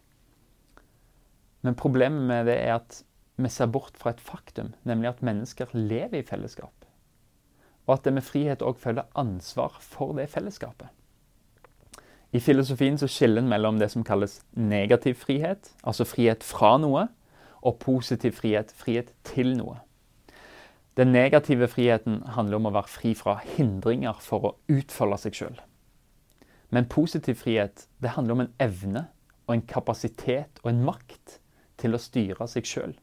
Men 1.63 1.79
problemet 1.79 2.27
med 2.27 2.47
det 2.47 2.57
er 2.59 2.77
at 2.77 3.01
vi 3.39 3.51
ser 3.51 3.71
bort 3.71 3.95
fra 3.99 4.11
et 4.11 4.23
faktum, 4.23 4.73
nemlig 4.87 5.13
at 5.13 5.23
mennesker 5.23 5.71
lever 5.75 6.19
i 6.19 6.27
fellesskap. 6.27 6.75
Og 7.87 7.95
at 7.95 8.07
det 8.07 8.13
med 8.15 8.27
frihet 8.27 8.63
òg 8.63 8.79
følger 8.79 9.07
ansvar 9.19 9.79
for 9.79 10.11
det 10.17 10.27
fellesskapet. 10.31 10.91
I 12.35 12.39
filosofien 12.43 12.99
så 12.99 13.07
skiller 13.09 13.41
en 13.41 13.49
mellom 13.49 13.79
det 13.79 13.89
som 13.89 14.03
kalles 14.05 14.41
negativ 14.53 15.17
frihet, 15.23 15.71
altså 15.81 16.05
frihet 16.05 16.43
fra 16.45 16.75
noe, 16.77 17.07
og 17.61 17.79
positiv 17.83 18.37
frihet, 18.39 18.71
frihet 18.75 19.13
til 19.27 19.55
noe. 19.57 19.79
Den 20.99 21.13
negative 21.15 21.69
friheten 21.71 22.21
handler 22.35 22.59
om 22.59 22.67
å 22.67 22.75
være 22.75 22.91
fri 22.91 23.13
fra 23.15 23.37
hindringer 23.55 24.17
for 24.23 24.47
å 24.47 24.55
utfolde 24.71 25.19
seg 25.21 25.37
sjøl. 25.37 25.59
Men 26.75 26.89
positiv 26.91 27.39
frihet 27.41 27.87
det 28.03 28.15
handler 28.17 28.35
om 28.35 28.43
en 28.45 28.55
evne 28.61 29.05
og 29.47 29.55
en 29.55 29.67
kapasitet 29.69 30.59
og 30.63 30.73
en 30.73 30.83
makt 30.85 31.39
til 31.79 31.95
å 31.95 32.01
styre 32.01 32.47
seg 32.51 32.67
sjøl. 32.67 32.97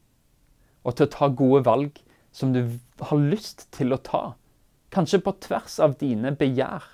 Og 0.85 0.95
til 0.95 1.07
å 1.07 1.13
ta 1.15 1.31
gode 1.33 1.63
valg 1.65 1.97
som 2.31 2.53
du 2.53 2.61
har 3.01 3.23
lyst 3.33 3.65
til 3.75 3.95
å 3.95 3.99
ta. 4.03 4.23
Kanskje 4.93 5.19
på 5.23 5.33
tvers 5.43 5.79
av 5.83 5.97
dine 5.99 6.31
begjær. 6.37 6.85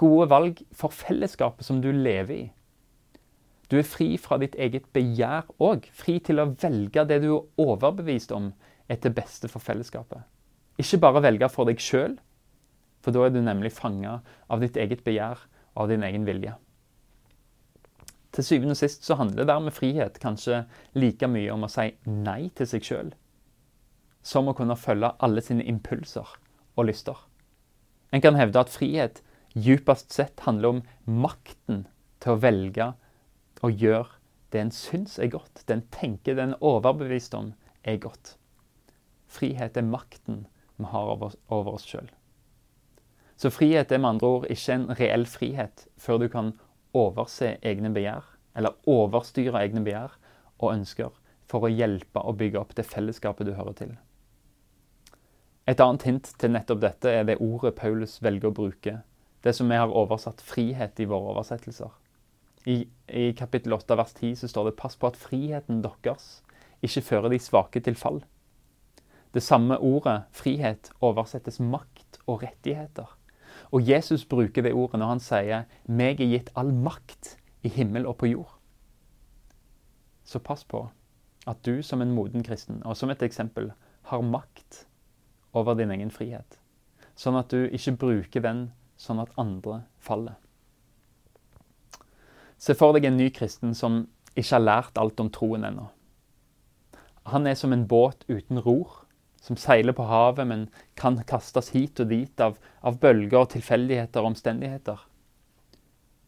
Gode 0.00 0.28
valg 0.32 0.60
for 0.74 0.92
fellesskapet 0.92 1.66
som 1.66 1.80
du 1.80 1.92
lever 1.94 2.34
i. 2.34 2.44
Du 3.70 3.78
er 3.78 3.86
fri 3.88 4.14
fra 4.20 4.38
ditt 4.40 4.56
eget 4.60 4.90
begjær 4.94 5.48
òg. 5.62 5.88
Fri 5.96 6.18
til 6.24 6.42
å 6.42 6.50
velge 6.52 7.06
det 7.08 7.20
du 7.24 7.30
er 7.32 7.64
overbevist 7.64 8.34
om 8.36 8.52
er 8.90 9.00
til 9.00 9.14
beste 9.16 9.48
for 9.48 9.64
fellesskapet. 9.64 10.20
Ikke 10.80 11.00
bare 11.00 11.22
velge 11.24 11.48
for 11.52 11.68
deg 11.68 11.80
sjøl, 11.80 12.18
for 13.04 13.14
da 13.14 13.26
er 13.26 13.34
du 13.34 13.40
nemlig 13.44 13.72
fanga 13.76 14.18
av 14.52 14.62
ditt 14.64 14.76
eget 14.80 15.04
begjær 15.06 15.40
og 15.74 15.84
av 15.84 15.90
din 15.92 16.04
egen 16.06 16.26
vilje. 16.28 16.54
Til 18.34 18.46
syvende 18.46 18.74
og 18.74 18.80
sist 18.80 19.04
så 19.06 19.14
handler 19.18 19.46
dermed 19.46 19.74
frihet 19.76 20.18
kanskje 20.22 20.64
like 20.98 21.28
mye 21.30 21.52
om 21.54 21.66
å 21.66 21.70
si 21.70 21.92
nei 22.10 22.48
til 22.58 22.66
seg 22.66 22.86
sjøl, 22.86 23.12
som 24.26 24.50
å 24.50 24.56
kunne 24.58 24.78
følge 24.80 25.12
alle 25.22 25.44
sine 25.44 25.66
impulser 25.70 26.26
og 26.74 26.88
lyster. 26.88 27.14
En 28.10 28.22
kan 28.24 28.34
hevde 28.38 28.58
at 28.58 28.72
frihet 28.74 29.22
djupest 29.54 30.12
sett 30.14 30.42
handler 30.46 30.76
om 30.76 30.82
makten 31.06 31.84
til 32.22 32.34
å 32.34 32.40
velge 32.42 32.90
å 33.64 33.70
gjør 33.72 34.10
det 34.54 34.60
en 34.60 34.74
syns 34.74 35.16
er 35.18 35.32
godt, 35.32 35.64
det 35.66 35.74
en 35.74 35.86
tenker, 35.90 36.36
det 36.36 36.44
en 36.44 36.54
er 36.54 36.64
overbevist 36.64 37.34
om 37.34 37.54
er 37.82 37.96
godt. 38.02 38.36
Frihet 39.26 39.76
er 39.76 39.88
makten 39.88 40.44
vi 40.76 40.90
har 40.90 41.10
over 41.10 41.72
oss 41.72 41.86
sjøl. 41.88 42.06
Så 43.36 43.50
frihet 43.50 43.90
er 43.90 43.98
med 43.98 44.14
andre 44.14 44.30
ord 44.36 44.46
ikke 44.50 44.76
en 44.76 44.86
reell 44.94 45.26
frihet 45.26 45.88
før 45.98 46.22
du 46.22 46.28
kan 46.30 46.52
overse 46.94 47.56
egne 47.66 47.90
begjær, 47.94 48.22
eller 48.54 48.78
overstyre 48.86 49.64
egne 49.64 49.82
begjær 49.82 50.14
og 50.60 50.70
ønsker, 50.70 51.10
for 51.50 51.66
å 51.66 51.72
hjelpe 51.72 52.22
og 52.22 52.38
bygge 52.38 52.60
opp 52.60 52.76
det 52.78 52.86
fellesskapet 52.86 53.48
du 53.48 53.56
hører 53.58 53.74
til. 53.80 53.96
Et 55.66 55.80
annet 55.80 56.06
hint 56.06 56.30
til 56.38 56.54
nettopp 56.54 56.80
dette 56.84 57.10
er 57.10 57.26
det 57.26 57.40
ordet 57.42 57.74
Paulus 57.74 58.20
velger 58.22 58.52
å 58.52 58.56
bruke, 58.56 58.98
det 59.42 59.52
som 59.56 59.68
vi 59.68 59.82
har 59.82 59.90
oversatt 59.90 60.44
frihet 60.44 61.00
i 61.00 61.08
våre 61.10 61.34
oversettelser. 61.34 61.90
I, 62.66 62.88
i 63.08 63.32
kapittel 63.36 63.72
8 63.72 63.96
vers 63.96 64.14
10 64.14 64.34
så 64.40 64.48
står 64.48 64.64
det 64.64 64.76
'pass 64.76 64.96
på 64.96 65.06
at 65.06 65.16
friheten 65.16 65.82
deres 65.82 66.42
ikke 66.82 67.02
fører 67.02 67.28
de 67.28 67.38
svake 67.38 67.80
til 67.80 67.94
fall'. 67.94 68.24
Det 69.34 69.42
samme 69.42 69.78
ordet, 69.78 70.22
frihet, 70.32 70.90
oversettes 71.00 71.60
makt 71.60 72.18
og 72.26 72.42
rettigheter. 72.42 73.18
Og 73.70 73.88
Jesus 73.88 74.24
bruker 74.24 74.62
det 74.62 74.72
ordet 74.72 74.98
når 74.98 75.06
han 75.06 75.20
sier 75.20 75.64
'meg 75.86 76.20
er 76.20 76.30
gitt 76.30 76.50
all 76.56 76.72
makt 76.72 77.36
i 77.62 77.68
himmel 77.68 78.06
og 78.06 78.16
på 78.16 78.26
jord'. 78.26 78.58
Så 80.24 80.38
pass 80.38 80.64
på 80.64 80.88
at 81.46 81.66
du 81.66 81.82
som 81.82 82.02
en 82.02 82.14
moden 82.14 82.42
kristen, 82.42 82.82
og 82.84 82.96
som 82.96 83.10
et 83.10 83.22
eksempel, 83.22 83.72
har 84.02 84.20
makt 84.20 84.86
over 85.52 85.74
din 85.74 85.90
egen 85.90 86.10
frihet. 86.10 86.58
Sånn 87.16 87.36
at 87.36 87.50
du 87.50 87.68
ikke 87.68 87.96
bruker 87.96 88.40
den 88.40 88.72
sånn 88.96 89.20
at 89.20 89.32
andre 89.36 89.82
faller. 89.98 90.34
Se 92.64 92.72
for 92.78 92.96
deg 92.96 93.04
en 93.04 93.18
ny 93.20 93.28
kristen 93.34 93.74
som 93.76 94.06
ikke 94.32 94.54
har 94.54 94.62
lært 94.64 95.00
alt 95.00 95.20
om 95.20 95.28
troen 95.32 95.66
ennå. 95.68 95.90
Han 97.28 97.48
er 97.48 97.58
som 97.60 97.74
en 97.76 97.84
båt 97.88 98.24
uten 98.28 98.60
ror 98.64 99.02
som 99.44 99.58
seiler 99.60 99.92
på 99.92 100.06
havet, 100.08 100.46
men 100.48 100.62
kan 100.96 101.18
kastes 101.28 101.74
hit 101.74 102.00
og 102.00 102.08
dit 102.08 102.40
av, 102.40 102.56
av 102.80 102.96
bølger, 103.02 103.44
tilfeldigheter 103.52 104.22
og 104.22 104.32
omstendigheter. 104.32 105.02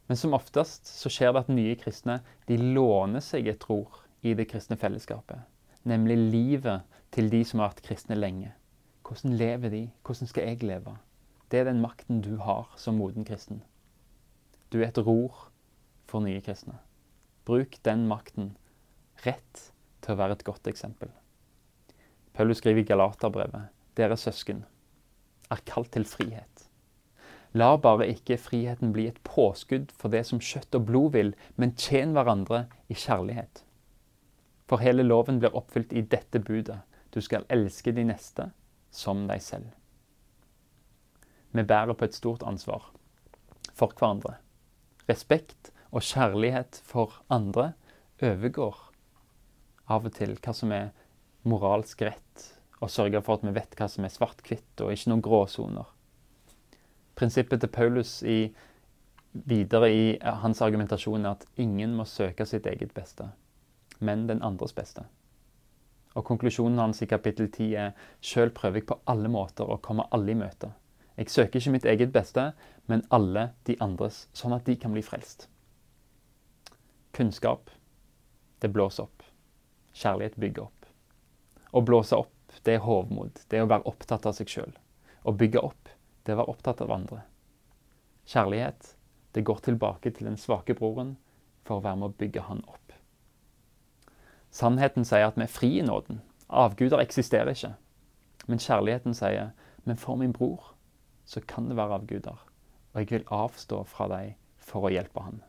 Men 0.07 0.21
som 0.21 0.37
oftest 0.37 0.90
så 0.90 1.11
skjer 1.12 1.33
det 1.33 1.47
at 1.47 1.55
nye 1.57 1.78
kristne 1.81 2.19
de 2.50 2.61
låner 2.61 3.25
seg 3.25 3.49
et 3.49 3.64
ror 3.71 4.02
i 4.21 4.37
det 4.37 4.49
kristne 4.50 4.76
fellesskapet. 4.76 5.40
Nemlig 5.88 6.19
livet 6.21 7.00
til 7.16 7.33
de 7.33 7.40
som 7.49 7.62
har 7.62 7.73
vært 7.73 7.85
kristne 7.88 8.19
lenge. 8.19 8.52
Hvordan 9.07 9.40
lever 9.40 9.73
de? 9.73 9.83
Hvordan 10.05 10.28
skal 10.28 10.50
jeg 10.50 10.69
leve? 10.69 10.99
Det 11.49 11.62
er 11.62 11.71
den 11.71 11.81
makten 11.81 12.21
du 12.21 12.35
har 12.43 12.69
som 12.76 13.00
moden 13.00 13.25
kristen. 13.25 13.62
Du 14.69 14.83
er 14.83 14.90
et 14.90 15.00
ror 15.00 15.47
for 16.06 16.25
nye 16.25 16.40
kristne. 16.44 16.78
Bruk 17.46 17.78
den 17.86 18.06
makten 18.10 18.54
rett 19.25 19.68
til 20.02 20.14
å 20.14 20.20
være 20.20 20.38
et 20.38 20.46
godt 20.46 20.68
eksempel. 20.70 21.10
Paulus 22.36 22.60
skriver 22.60 22.82
i 22.82 22.88
Galaterbrevet.: 22.88 23.72
Dere 23.96 24.16
søsken 24.20 24.64
er 25.50 25.62
kalt 25.64 25.92
til 25.94 26.04
frihet. 26.04 26.66
La 27.56 27.76
bare 27.80 28.08
ikke 28.10 28.36
friheten 28.36 28.90
bli 28.92 29.06
et 29.08 29.22
påskudd 29.25 29.92
for 29.96 30.12
det 30.12 30.26
som 30.28 30.42
kjøtt 30.42 30.76
og 30.76 30.88
blod 30.90 31.14
vil, 31.14 31.32
men 31.56 31.72
tjen 31.78 32.12
hverandre 32.12 32.66
i 32.92 32.94
kjærlighet. 32.98 33.62
For 34.68 34.82
hele 34.82 35.06
loven 35.06 35.38
blir 35.40 35.54
oppfylt 35.56 35.94
i 35.96 36.02
dette 36.02 36.42
budet. 36.42 36.82
Du 37.14 37.22
skal 37.25 37.46
elske 37.48 37.94
de 37.96 38.04
neste 38.04 38.50
som 38.90 39.25
deg 39.30 39.40
selv. 39.40 39.70
Vi 41.56 41.62
bærer 41.62 41.96
på 41.96 42.04
et 42.04 42.18
stort 42.18 42.44
ansvar 42.44 42.90
for 43.72 43.94
hverandre. 43.94 44.36
Respekt 45.08 45.70
og 45.97 46.05
kjærlighet 46.05 46.83
for 46.85 47.23
andre 47.33 47.71
overgår 48.21 48.76
av 49.88 50.05
og 50.05 50.12
til 50.17 50.35
hva 50.37 50.53
som 50.57 50.75
er 50.76 50.91
moralsk 51.49 52.03
rett 52.05 52.47
og 52.83 52.93
sørger 52.93 53.23
for 53.25 53.38
at 53.38 53.47
vi 53.47 53.55
vet 53.57 53.76
hva 53.79 53.88
som 53.88 54.05
er 54.05 54.12
svart-hvitt, 54.12 54.83
og 54.85 54.93
ikke 54.93 55.09
noen 55.09 55.25
gråsoner. 55.25 55.87
Prinsippet 57.17 57.62
til 57.62 57.73
Paulus 57.73 58.19
i, 58.29 58.50
videre 59.49 59.88
i 59.88 60.05
hans 60.43 60.61
argumentasjon 60.61 61.25
er 61.25 61.38
at 61.38 61.47
ingen 61.57 61.97
må 61.97 62.05
søke 62.05 62.45
sitt 62.45 62.69
eget 62.69 62.93
beste, 62.93 63.31
men 63.99 64.26
den 64.29 64.45
andres 64.45 64.76
beste. 64.76 65.07
Og 66.17 66.25
Konklusjonen 66.29 66.81
hans 66.81 67.00
i 67.00 67.09
kapittel 67.09 67.49
10 67.49 67.73
er 67.81 67.97
sjøl 68.21 68.53
prøver 68.53 68.83
jeg 68.83 68.91
på 68.93 69.00
alle 69.09 69.33
måter 69.33 69.69
å 69.69 69.81
komme 69.81 70.09
alle 70.12 70.37
i 70.37 70.38
møte. 70.45 70.75
Jeg 71.17 71.33
søker 71.33 71.61
ikke 71.61 71.73
mitt 71.79 71.88
eget 71.88 72.12
beste, 72.12 72.50
men 72.87 73.05
alle 73.09 73.50
de 73.65 73.81
andres, 73.81 74.26
sånn 74.37 74.53
at 74.57 74.69
de 74.69 74.76
kan 74.81 74.93
bli 74.93 75.05
frelst. 75.05 75.49
Kunnskap, 77.16 77.70
det 78.61 78.68
blåser 78.68 79.06
opp. 79.06 79.23
Kjærlighet 79.96 80.35
bygger 80.37 80.66
opp. 80.66 80.88
Å 81.73 81.80
blåse 81.80 82.18
opp, 82.20 82.58
det 82.62 82.75
er 82.76 82.82
hovmod. 82.85 83.40
Det 83.49 83.56
er 83.56 83.64
å 83.64 83.70
være 83.70 83.88
opptatt 83.88 84.28
av 84.28 84.37
seg 84.37 84.52
sjøl. 84.52 84.75
Å 85.25 85.32
bygge 85.32 85.62
opp, 85.64 85.88
det 86.25 86.35
er 86.35 86.37
å 86.37 86.42
være 86.42 86.52
opptatt 86.52 86.82
av 86.85 86.92
andre. 86.92 87.23
Kjærlighet, 88.28 88.92
det 89.32 89.46
går 89.49 89.64
tilbake 89.64 90.12
til 90.12 90.28
den 90.28 90.37
svake 90.37 90.76
broren 90.76 91.16
for 91.64 91.78
å 91.78 91.87
være 91.88 92.02
med 92.02 92.11
å 92.11 92.18
bygge 92.20 92.44
han 92.50 92.61
opp. 92.68 92.92
Sannheten 94.52 95.08
sier 95.08 95.25
at 95.30 95.40
vi 95.40 95.49
er 95.49 95.56
fri 95.56 95.73
i 95.80 95.88
nåden. 95.88 96.20
Avguder 96.52 97.00
eksisterer 97.00 97.56
ikke. 97.56 97.73
Men 98.44 98.61
kjærligheten 98.61 99.16
sier 99.16 99.54
men 99.88 99.96
for 99.96 100.20
min 100.20 100.37
bror 100.37 100.75
så 101.25 101.40
kan 101.49 101.73
det 101.73 101.80
være 101.80 102.02
avguder, 102.02 102.38
og 102.92 103.00
jeg 103.00 103.11
vil 103.11 103.28
avstå 103.32 103.85
fra 103.88 104.12
deg 104.12 104.35
for 104.61 104.85
å 104.85 104.92
hjelpe 104.92 105.25
han. 105.25 105.40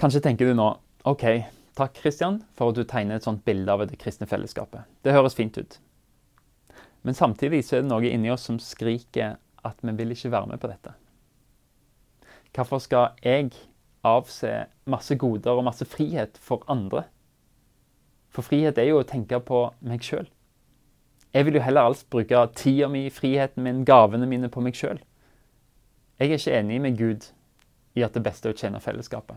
Kanskje 0.00 0.22
tenker 0.24 0.48
du 0.48 0.54
nå 0.56 0.66
OK, 1.04 1.24
takk 1.76 1.98
Kristian 1.98 2.38
for 2.56 2.72
at 2.72 2.78
du 2.78 2.86
tegner 2.88 3.18
et 3.18 3.26
sånt 3.26 3.42
bilde 3.44 3.68
av 3.68 3.82
det 3.84 3.98
kristne 4.00 4.24
fellesskapet. 4.28 4.86
Det 5.04 5.12
høres 5.12 5.36
fint 5.36 5.58
ut. 5.60 5.76
Men 7.04 7.16
samtidig 7.16 7.66
så 7.66 7.76
er 7.76 7.84
det 7.84 7.90
noe 7.90 8.08
inni 8.08 8.30
oss 8.32 8.46
som 8.48 8.56
skriker 8.60 9.36
at 9.60 9.84
vi 9.84 9.92
vil 9.98 10.14
ikke 10.14 10.32
være 10.32 10.48
med 10.48 10.60
på 10.62 10.70
dette. 10.70 10.94
Hvorfor 12.56 12.80
skal 12.80 13.12
jeg 13.20 13.52
avse 14.00 14.54
masse 14.88 15.18
goder 15.20 15.60
og 15.60 15.66
masse 15.68 15.84
frihet 15.84 16.40
for 16.40 16.64
andre? 16.72 17.04
For 18.32 18.40
frihet 18.46 18.80
er 18.80 18.88
jo 18.88 19.02
å 19.02 19.06
tenke 19.06 19.36
på 19.44 19.66
meg 19.84 20.00
sjøl. 20.00 20.32
Jeg 21.36 21.44
vil 21.44 21.60
jo 21.60 21.66
heller 21.66 21.90
alt 21.90 22.08
bruke 22.08 22.40
tida 22.56 22.88
mi, 22.88 23.04
friheten 23.12 23.68
min, 23.68 23.84
gavene 23.84 24.24
mine 24.26 24.48
på 24.48 24.64
meg 24.64 24.80
sjøl. 24.80 25.04
Jeg 26.16 26.32
er 26.32 26.40
ikke 26.40 26.56
enig 26.56 26.80
med 26.88 26.96
Gud 26.96 27.30
i 28.00 28.08
at 28.08 28.16
det 28.16 28.24
beste 28.24 28.48
er 28.48 28.56
å 28.56 28.60
tjene 28.64 28.80
fellesskapet. 28.80 29.36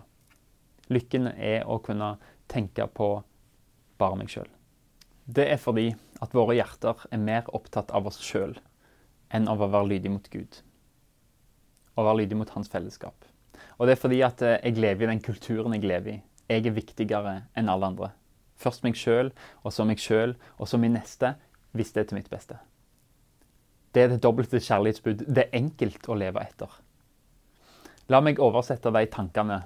Lykken 0.92 1.30
er 1.32 1.64
å 1.70 1.80
kunne 1.84 2.18
tenke 2.52 2.88
på 2.92 3.16
bare 4.02 4.20
meg 4.20 4.32
sjøl. 4.34 4.50
Det 5.24 5.46
er 5.48 5.62
fordi 5.62 5.94
at 6.24 6.34
våre 6.36 6.58
hjerter 6.58 7.06
er 7.12 7.22
mer 7.22 7.48
opptatt 7.56 7.94
av 7.96 8.10
oss 8.10 8.20
sjøl 8.24 8.58
enn 9.34 9.48
av 9.50 9.62
å 9.64 9.70
være 9.72 9.94
lydig 9.94 10.12
mot 10.12 10.28
Gud. 10.34 10.60
Å 11.96 12.04
være 12.04 12.24
lydig 12.24 12.40
mot 12.42 12.52
hans 12.56 12.70
fellesskap. 12.70 13.16
Og 13.78 13.88
det 13.88 13.96
er 13.96 14.02
fordi 14.02 14.20
at 14.26 14.44
eh, 14.44 14.60
jeg 14.66 14.82
lever 14.82 15.08
i 15.08 15.12
den 15.14 15.24
kulturen 15.24 15.76
jeg 15.78 15.88
lever 15.88 16.18
i. 16.18 16.20
Jeg 16.52 16.68
er 16.68 16.76
viktigere 16.76 17.34
enn 17.58 17.72
alle 17.72 17.90
andre. 17.94 18.12
Først 18.60 18.84
meg 18.86 18.98
sjøl, 19.00 19.32
og 19.64 19.74
så 19.74 19.86
meg 19.88 20.02
sjøl, 20.02 20.36
og 20.60 20.70
så 20.70 20.78
min 20.80 20.96
neste, 20.98 21.34
hvis 21.74 21.94
det 21.96 22.04
er 22.04 22.10
til 22.10 22.20
mitt 22.20 22.32
beste. 22.32 22.60
Det 23.94 24.04
er 24.04 24.12
det 24.12 24.24
dobbelte 24.26 24.62
kjærlighetsbud. 24.62 25.26
Det 25.30 25.46
er 25.46 25.58
enkelt 25.58 26.10
å 26.10 26.18
leve 26.18 26.44
etter. 26.44 26.70
La 28.12 28.20
meg 28.22 28.42
oversette 28.44 28.92
de 28.92 29.06
tankene 29.10 29.62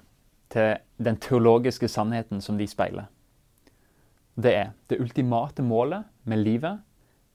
til 0.53 0.77
den 1.03 1.19
teologiske 1.21 1.89
sannheten 1.91 2.41
som 2.41 2.57
de 2.57 2.67
speiler. 2.67 3.07
Det 4.37 4.53
er 4.53 4.73
det 4.89 4.99
ultimate 5.01 5.63
målet 5.65 6.05
med 6.23 6.43
livet, 6.43 6.83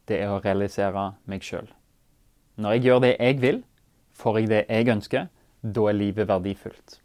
det 0.09 0.21
er 0.23 0.33
å 0.33 0.41
realisere 0.43 1.13
meg 1.31 1.43
sjøl. 1.47 1.69
Når 2.57 2.77
jeg 2.77 2.85
gjør 2.87 3.01
det 3.03 3.15
jeg 3.17 3.41
vil, 3.43 3.63
får 4.13 4.39
jeg 4.39 4.51
det 4.51 4.61
jeg 4.69 4.93
ønsker, 4.93 5.31
da 5.63 5.89
er 5.89 5.99
livet 5.99 6.29
verdifullt. 6.29 7.01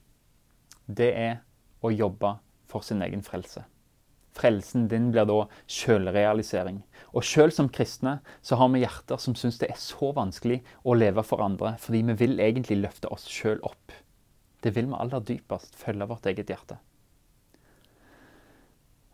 Det 0.85 1.09
er 1.13 1.39
å 1.81 1.91
jobbe 1.93 2.37
for 2.67 2.85
sin 2.85 3.01
egen 3.05 3.23
frelse. 3.25 3.63
Frelsen 4.37 4.85
din 4.91 5.09
blir 5.11 5.25
da 5.25 5.43
sjølrealisering. 5.71 6.81
Og 7.17 7.25
sjøl 7.25 7.53
som 7.53 7.69
kristne 7.73 8.19
så 8.45 8.59
har 8.59 8.69
vi 8.73 8.83
hjerter 8.83 9.21
som 9.21 9.37
syns 9.37 9.57
det 9.61 9.71
er 9.71 9.79
så 9.81 10.11
vanskelig 10.13 10.59
å 10.85 10.97
leve 10.97 11.23
for 11.25 11.41
andre, 11.41 11.73
fordi 11.81 12.03
vi 12.11 12.17
vil 12.21 12.43
egentlig 12.43 12.83
løfte 12.83 13.09
oss 13.13 13.25
sjøl 13.31 13.63
opp. 13.65 13.95
Det 14.63 14.73
vil 14.75 14.89
vi 14.89 14.97
aller 14.97 15.23
dypest 15.23 15.75
følge 15.77 16.07
vårt 16.09 16.25
eget 16.29 16.49
hjerte. 16.49 16.79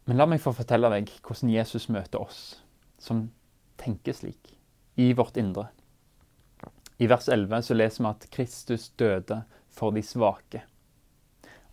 Men 0.05 0.19
la 0.19 0.27
meg 0.27 0.41
få 0.43 0.51
fortelle 0.55 0.89
deg 0.91 1.11
hvordan 1.23 1.51
Jesus 1.53 1.87
møter 1.91 2.23
oss 2.23 2.41
som 2.99 3.27
tenker 3.79 4.15
slik, 4.15 4.53
i 4.95 5.13
vårt 5.15 5.37
indre. 5.39 5.69
I 6.99 7.07
vers 7.09 7.27
11 7.31 7.63
så 7.67 7.75
leser 7.75 8.03
vi 8.03 8.09
at 8.09 8.27
Kristus 8.31 8.89
døde 8.99 9.41
for 9.73 9.95
de 9.95 10.03
svake. 10.05 10.63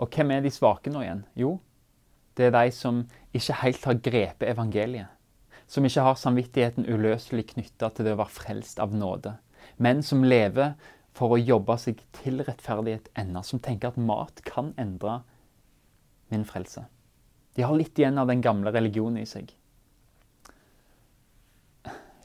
Og 0.01 0.09
hvem 0.15 0.33
er 0.35 0.45
de 0.45 0.53
svake 0.55 0.91
nå 0.91 1.03
igjen? 1.05 1.25
Jo, 1.39 1.59
det 2.39 2.49
er 2.49 2.55
de 2.57 2.73
som 2.75 3.03
ikke 3.37 3.59
helt 3.63 3.85
har 3.85 3.99
grepet 4.07 4.49
evangeliet. 4.49 5.11
Som 5.71 5.85
ikke 5.87 6.03
har 6.03 6.17
samvittigheten 6.19 6.89
uløselig 6.89 7.51
knytta 7.53 7.93
til 7.95 8.09
det 8.09 8.15
å 8.17 8.23
være 8.23 8.35
frelst 8.35 8.81
av 8.83 8.95
nåde. 8.97 9.37
Men 9.79 10.03
som 10.03 10.25
lever 10.25 10.73
for 11.17 11.35
å 11.35 11.41
jobbe 11.41 11.77
seg 11.81 12.01
til 12.17 12.43
rettferdighet 12.47 13.11
ennå. 13.19 13.43
Som 13.47 13.63
tenker 13.63 13.91
at 13.91 14.01
mat 14.01 14.43
kan 14.47 14.73
endre 14.81 15.21
min 16.31 16.47
frelse. 16.47 16.87
De 17.57 17.67
har 17.67 17.75
litt 17.77 17.99
igjen 17.99 18.21
av 18.21 18.31
den 18.31 18.43
gamle 18.45 18.73
religionen 18.75 19.23
i 19.23 19.29
seg. 19.29 19.51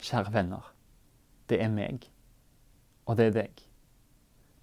Kjære 0.06 0.32
venner. 0.34 0.68
Det 1.50 1.58
er 1.62 1.72
meg. 1.72 2.06
Og 3.06 3.18
det 3.18 3.30
er 3.30 3.34
deg. 3.40 3.64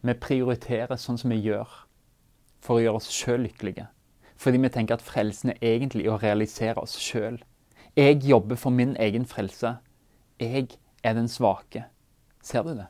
Vi 0.04 0.16
prioriterer 0.20 1.00
sånn 1.00 1.20
som 1.20 1.32
vi 1.32 1.42
gjør 1.44 1.68
for 2.64 2.78
å 2.78 2.84
gjøre 2.84 3.00
oss 3.00 3.12
sjøl 3.12 3.44
lykkelige. 3.46 3.90
Fordi 4.40 4.60
vi 4.60 4.72
tenker 4.72 4.98
at 4.98 5.06
frelsen 5.06 5.54
er 5.54 5.62
egentlig 5.76 6.08
å 6.12 6.18
realisere 6.20 6.82
oss 6.82 6.96
sjøl. 7.00 7.38
Jeg 7.96 8.24
jobber 8.26 8.60
for 8.60 8.74
min 8.74 8.96
egen 9.00 9.28
frelse. 9.30 9.78
Jeg 10.42 10.76
er 11.04 11.16
den 11.16 11.30
svake. 11.32 11.86
Ser 12.44 12.66
du 12.66 12.74
det? 12.76 12.90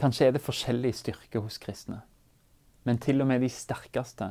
Kanskje 0.00 0.30
er 0.30 0.32
det 0.32 0.40
forskjellig 0.40 0.94
styrke 0.96 1.42
hos 1.44 1.58
kristne. 1.60 1.98
Men 2.88 2.96
til 3.04 3.20
og 3.20 3.28
med 3.28 3.42
de 3.44 3.50
sterkeste 3.52 4.30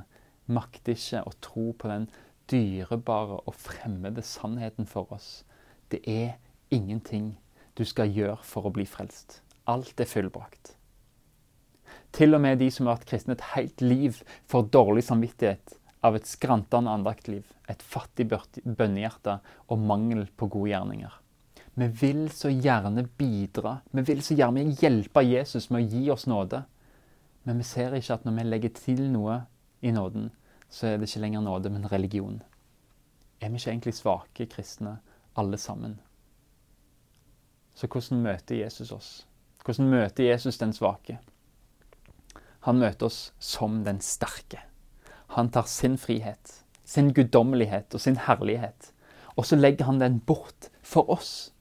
makter 0.49 0.95
ikke 0.95 1.21
å 1.29 1.35
tro 1.45 1.65
på 1.77 1.91
den 1.91 2.07
dyrebare 2.49 3.37
og 3.43 3.53
fremmede 3.53 4.23
sannheten 4.25 4.89
for 4.89 5.11
oss. 5.13 5.43
Det 5.93 6.01
er 6.09 6.39
ingenting 6.73 7.35
du 7.77 7.85
skal 7.85 8.09
gjøre 8.09 8.41
for 8.41 8.65
å 8.65 8.73
bli 8.73 8.87
frelst. 8.89 9.43
Alt 9.69 10.01
er 10.01 10.09
fullbrakt. 10.09 10.73
Til 12.17 12.33
og 12.33 12.41
med 12.41 12.57
de 12.57 12.71
som 12.73 12.87
har 12.87 12.97
vært 12.97 13.11
kristne 13.11 13.37
et 13.37 13.47
helt 13.53 13.85
liv, 13.85 14.23
får 14.49 14.71
dårlig 14.73 15.05
samvittighet 15.05 15.77
av 16.01 16.17
et 16.17 16.25
skrantende 16.25 16.89
andaktliv, 16.89 17.45
et 17.69 17.81
fattig 17.85 18.25
bønnehjerte 18.31 19.37
og 19.69 19.81
mangel 19.85 20.25
på 20.33 20.49
gode 20.49 20.73
gjerninger. 20.73 21.13
Vi 21.73 21.87
vil 22.01 22.29
så 22.31 22.49
gjerne 22.49 23.05
bidra, 23.17 23.79
vi 23.91 24.01
vil 24.01 24.21
så 24.25 24.35
gjerne 24.35 24.65
hjelpe 24.81 25.23
Jesus 25.23 25.69
med 25.69 25.83
å 25.83 25.89
gi 25.89 26.09
oss 26.11 26.27
nåde. 26.27 26.63
Men 27.43 27.61
vi 27.61 27.67
ser 27.67 27.95
ikke 27.95 28.17
at 28.17 28.25
når 28.27 28.35
vi 28.35 28.47
legger 28.47 28.75
til 28.75 29.05
noe 29.13 29.41
i 29.81 29.93
nåden, 29.95 30.29
så 30.69 30.87
er 30.87 30.97
det 30.97 31.09
ikke 31.09 31.23
lenger 31.23 31.41
nåde, 31.45 31.71
men 31.73 31.87
religion. 31.91 32.41
Er 33.41 33.49
vi 33.49 33.61
ikke 33.61 33.71
egentlig 33.71 33.95
svake 33.95 34.45
kristne, 34.51 34.99
alle 35.39 35.57
sammen? 35.57 35.99
Så 37.73 37.87
hvordan 37.87 38.21
møter 38.21 38.59
Jesus 38.59 38.91
oss? 38.91 39.09
Hvordan 39.65 39.87
møter 39.89 40.23
Jesus 40.23 40.57
den 40.57 40.73
svake? 40.73 41.19
Han 42.67 42.79
møter 42.79 43.07
oss 43.07 43.31
som 43.39 43.83
den 43.85 44.01
sterke. 44.03 44.65
Han 45.37 45.49
tar 45.49 45.67
sin 45.69 45.97
frihet, 45.97 46.65
sin 46.83 47.13
guddommelighet 47.13 47.95
og 47.95 48.01
sin 48.01 48.17
herlighet, 48.17 48.91
og 49.37 49.45
så 49.45 49.55
legger 49.55 49.85
han 49.87 50.01
den 50.01 50.19
bort 50.19 50.67
for 50.83 51.09
oss. 51.09 51.53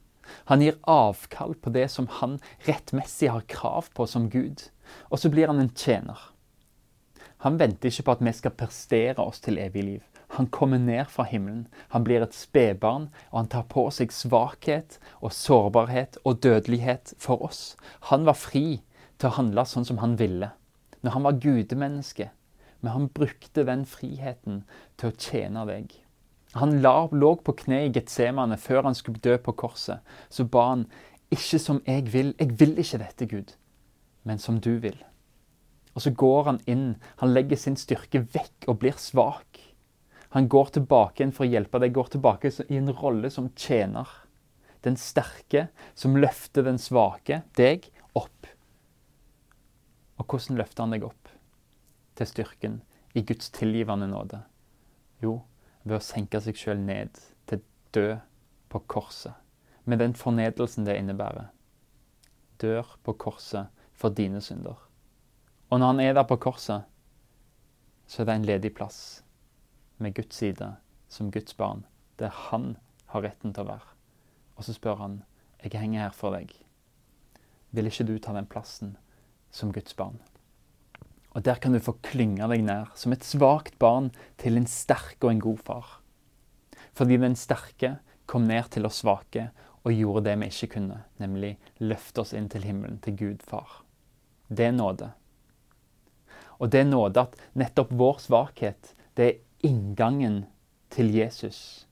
Han 0.50 0.62
gir 0.64 0.78
avkall 0.88 1.54
på 1.54 1.72
det 1.74 1.88
som 1.92 2.08
han 2.20 2.38
rettmessig 2.66 3.30
har 3.32 3.46
krav 3.50 3.90
på 3.94 4.06
som 4.06 4.28
Gud, 4.32 4.68
og 5.08 5.20
så 5.22 5.30
blir 5.32 5.50
han 5.50 5.60
en 5.62 5.72
tjener. 5.74 6.18
Han 7.46 7.58
venter 7.60 7.92
ikke 7.92 8.06
på 8.06 8.16
at 8.16 8.24
vi 8.26 8.34
skal 8.34 8.56
prestere 8.58 9.22
oss 9.22 9.42
til 9.44 9.60
evig 9.62 9.84
liv. 9.84 10.06
Han 10.36 10.48
kommer 10.52 10.78
ned 10.78 11.06
fra 11.08 11.24
himmelen. 11.24 11.68
Han 11.94 12.04
blir 12.04 12.22
et 12.22 12.34
spedbarn, 12.36 13.08
og 13.30 13.38
han 13.38 13.50
tar 13.52 13.68
på 13.70 13.86
seg 13.94 14.12
svakhet 14.12 14.98
og 15.22 15.32
sårbarhet 15.32 16.18
og 16.24 16.42
dødelighet 16.44 17.14
for 17.18 17.46
oss. 17.46 17.76
Han 18.10 18.26
var 18.28 18.36
fri 18.36 18.82
til 19.18 19.30
å 19.30 19.36
handle 19.38 19.64
sånn 19.66 19.86
som 19.88 20.02
han 20.02 20.18
ville 20.20 20.52
når 20.98 21.14
han 21.14 21.24
var 21.28 21.38
gudemenneske. 21.38 22.30
Men 22.80 22.92
han 22.92 23.08
brukte 23.14 23.64
den 23.66 23.84
friheten 23.86 24.64
til 24.98 25.10
å 25.10 25.16
tjene 25.18 25.64
deg. 25.70 25.94
Han 26.56 26.78
lå 26.80 27.34
på 27.44 27.54
kne 27.60 27.82
i 27.84 27.92
Getsemane 27.92 28.56
før 28.60 28.86
han 28.88 28.96
skulle 28.96 29.20
dø 29.24 29.36
på 29.42 29.52
korset. 29.52 30.00
Så 30.32 30.46
ba 30.48 30.70
han, 30.70 30.86
ikke 31.34 31.60
som 31.60 31.82
jeg 31.86 32.06
vil, 32.12 32.32
jeg 32.38 32.56
vil 32.60 32.78
ikke 32.80 33.02
dette, 33.02 33.28
Gud, 33.28 33.52
men 34.24 34.40
som 34.40 34.60
du 34.64 34.78
vil. 34.80 34.96
Og 35.94 36.04
så 36.04 36.14
går 36.14 36.44
han 36.46 36.60
inn, 36.70 36.86
han 37.20 37.34
legger 37.34 37.60
sin 37.60 37.76
styrke 37.76 38.22
vekk 38.32 38.68
og 38.70 38.80
blir 38.80 38.96
svak. 39.00 39.60
Han 40.36 40.48
går 40.48 40.72
tilbake 40.78 41.24
inn 41.24 41.34
for 41.36 41.44
å 41.44 41.50
hjelpe 41.50 41.80
deg, 41.82 41.92
går 41.96 42.14
tilbake 42.14 42.52
i 42.68 42.80
en 42.80 42.92
rolle 42.96 43.30
som 43.32 43.50
tjener. 43.56 44.08
Den 44.86 44.96
sterke 44.96 45.68
som 45.98 46.16
løfter 46.16 46.64
den 46.64 46.78
svake, 46.80 47.42
deg, 47.58 47.90
opp 48.16 48.48
og 50.18 50.26
hvordan 50.26 50.58
løfter 50.58 50.84
han 50.84 50.94
deg 50.94 51.06
opp 51.06 51.30
til 52.18 52.28
styrken 52.28 52.80
i 53.16 53.22
Guds 53.26 53.52
tilgivende 53.54 54.08
nåde? 54.10 54.42
Jo, 55.22 55.38
ved 55.84 55.98
å 55.98 56.04
senke 56.04 56.40
seg 56.42 56.58
sjøl 56.58 56.80
ned 56.80 57.18
til 57.46 57.62
dø 57.94 58.16
på 58.68 58.82
korset. 58.86 59.32
med 59.84 59.98
den 59.98 60.12
fornedelsen 60.14 60.84
det 60.84 60.98
innebærer. 60.98 61.46
Dør 62.60 62.98
på 63.02 63.12
korset 63.12 63.66
for 63.92 64.12
dine 64.12 64.40
synder. 64.40 64.76
Og 65.70 65.78
når 65.80 65.86
han 65.86 66.00
er 66.00 66.12
der 66.12 66.26
på 66.28 66.36
korset, 66.36 66.82
så 68.06 68.22
er 68.22 68.26
det 68.26 68.34
en 68.34 68.44
ledig 68.44 68.74
plass 68.74 69.24
med 69.98 70.14
Guds 70.14 70.36
side 70.36 70.76
som 71.08 71.30
Guds 71.30 71.54
barn, 71.54 71.86
der 72.18 72.28
han 72.28 72.76
har 73.06 73.24
retten 73.24 73.54
til 73.54 73.64
å 73.64 73.70
være. 73.72 73.96
Og 74.56 74.64
så 74.64 74.72
spør 74.72 74.94
han, 74.94 75.22
'Jeg 75.62 75.80
henger 75.80 76.00
her 76.00 76.10
for 76.10 76.30
deg. 76.30 76.52
Vil 77.72 77.86
ikke 77.86 78.06
du 78.06 78.18
ta 78.18 78.32
den 78.32 78.46
plassen 78.46 78.96
som 79.50 79.72
Guds 79.72 79.94
barn?' 79.94 80.20
Og 81.36 81.44
der 81.44 81.60
kan 81.60 81.74
du 81.74 81.80
få 81.82 81.96
klynge 82.04 82.48
deg 82.50 82.64
nær 82.64 82.92
som 82.98 83.12
et 83.14 83.26
svakt 83.26 83.76
barn 83.78 84.10
til 84.40 84.56
en 84.58 84.68
sterk 84.68 85.20
og 85.22 85.32
en 85.32 85.42
god 85.44 85.62
far. 85.66 85.88
Fordi 86.96 87.18
den 87.20 87.36
sterke 87.38 87.98
kom 88.28 88.48
ned 88.48 88.70
til 88.72 88.88
oss 88.88 89.02
svake 89.02 89.50
og 89.84 89.94
gjorde 89.94 90.26
det 90.26 90.36
vi 90.40 90.48
ikke 90.50 90.72
kunne, 90.78 91.02
nemlig 91.22 91.56
løfte 91.80 92.24
oss 92.24 92.34
inn 92.36 92.48
til 92.52 92.64
himmelen, 92.66 92.98
til 93.04 93.16
Gud 93.16 93.44
far. 93.46 93.82
Det 94.48 94.66
er 94.68 94.74
nåde. 94.74 95.12
Og 96.58 96.72
det 96.72 96.82
er 96.82 96.88
nåde 96.88 97.28
at 97.28 97.36
nettopp 97.54 97.92
vår 97.94 98.18
svakhet, 98.24 98.94
det 99.14 99.28
er 99.28 99.68
inngangen 99.68 100.42
til 100.90 101.12
Jesus 101.14 101.86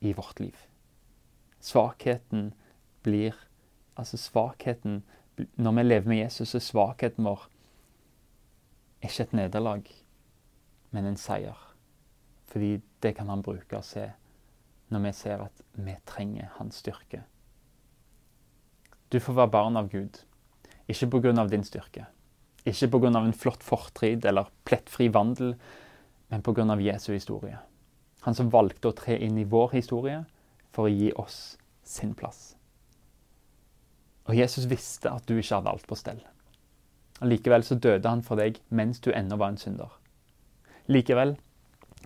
i 0.00 0.14
vårt 0.16 0.40
liv. 0.40 0.56
Svakheten 1.60 2.52
blir 3.02 3.36
Altså 3.98 4.16
svakheten 4.16 5.02
Når 5.56 5.72
vi 5.72 5.82
lever 5.82 6.08
med 6.08 6.18
Jesus, 6.18 6.54
er 6.54 6.62
svakheten 6.62 7.24
vår 7.26 7.48
ikke 9.04 9.26
et 9.26 9.34
nederlag, 9.36 9.90
men 10.90 11.06
en 11.06 11.18
seier. 11.20 11.58
Fordi 12.48 12.78
det 13.02 13.14
kan 13.18 13.28
han 13.28 13.44
bruke 13.44 13.78
å 13.78 13.84
se 13.84 14.08
når 14.88 15.04
vi 15.04 15.12
ser 15.12 15.42
at 15.44 15.64
vi 15.76 15.94
trenger 16.08 16.48
hans 16.56 16.80
styrke. 16.80 17.22
Du 19.12 19.20
får 19.20 19.36
være 19.36 19.52
barn 19.52 19.76
av 19.76 19.90
Gud, 19.92 20.22
ikke 20.88 21.10
pga. 21.12 21.46
din 21.46 21.64
styrke. 21.64 22.06
Ikke 22.64 22.88
pga. 22.88 23.18
en 23.18 23.32
flott 23.32 23.62
fortrid 23.62 24.24
eller 24.24 24.50
plettfri 24.64 25.08
vandel, 25.08 25.54
men 26.28 26.42
pga. 26.42 26.80
Jesu 26.80 27.12
historie. 27.12 27.58
Han 28.22 28.34
som 28.34 28.50
valgte 28.50 28.88
å 28.88 28.96
tre 28.96 29.18
inn 29.18 29.38
i 29.38 29.44
vår 29.44 29.70
historie 29.72 30.24
for 30.72 30.88
å 30.88 30.92
gi 30.92 31.12
oss 31.16 31.58
sin 31.84 32.14
plass. 32.14 32.56
Og 34.28 34.34
Jesus 34.36 34.66
visste 34.68 35.10
at 35.10 35.24
du 35.26 35.38
ikke 35.38 35.54
hadde 35.54 35.70
alt 35.70 35.86
på 35.88 35.96
stell. 35.96 36.20
Og 37.18 37.30
Likevel 37.32 37.64
så 37.66 37.78
døde 37.78 38.08
han 38.08 38.22
for 38.22 38.38
deg 38.40 38.60
mens 38.68 39.00
du 39.02 39.10
ennå 39.12 39.38
var 39.40 39.52
en 39.52 39.60
synder. 39.60 39.90
Likevel 40.88 41.36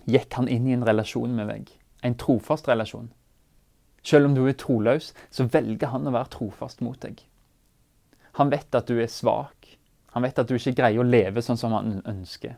gikk 0.09 0.33
han 0.35 0.49
inn 0.51 0.67
i 0.67 0.73
en 0.75 0.85
relasjon 0.85 1.35
med 1.37 1.47
deg, 1.51 1.69
en 2.03 2.17
trofast 2.19 2.67
relasjon. 2.67 3.11
Selv 4.03 4.27
om 4.27 4.35
du 4.35 4.43
er 4.47 4.57
troløs, 4.59 5.13
så 5.31 5.45
velger 5.47 5.93
han 5.93 6.09
å 6.09 6.15
være 6.15 6.33
trofast 6.33 6.81
mot 6.83 6.99
deg. 6.99 7.21
Han 8.39 8.49
vet 8.51 8.75
at 8.75 8.89
du 8.89 8.97
er 8.99 9.11
svak. 9.11 9.77
Han 10.13 10.25
vet 10.25 10.41
at 10.41 10.49
du 10.49 10.57
ikke 10.57 10.75
greier 10.81 11.01
å 11.01 11.07
leve 11.07 11.41
sånn 11.41 11.59
som 11.59 11.75
han 11.77 12.01
ønsker. 12.09 12.57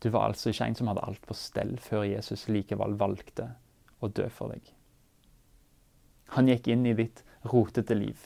Du 0.00 0.10
var 0.10 0.28
altså 0.30 0.50
ikke 0.50 0.68
en 0.68 0.76
som 0.76 0.90
hadde 0.90 1.04
alt 1.06 1.24
på 1.28 1.36
stell 1.36 1.76
før 1.82 2.04
Jesus 2.08 2.46
likevel 2.48 2.96
valgte 3.00 3.50
å 4.00 4.08
dø 4.08 4.28
for 4.32 4.52
deg. 4.52 4.62
Han 6.36 6.48
gikk 6.48 6.70
inn 6.72 6.86
i 6.86 6.96
ditt 6.96 7.24
rotete 7.50 7.96
liv. 7.96 8.20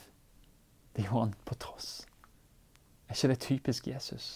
Det 0.95 1.07
gjorde 1.07 1.23
han 1.23 1.33
på 1.47 1.57
tross. 1.59 1.89
Er 3.07 3.15
ikke 3.17 3.31
det 3.33 3.41
typisk 3.43 3.87
Jesus 3.87 4.27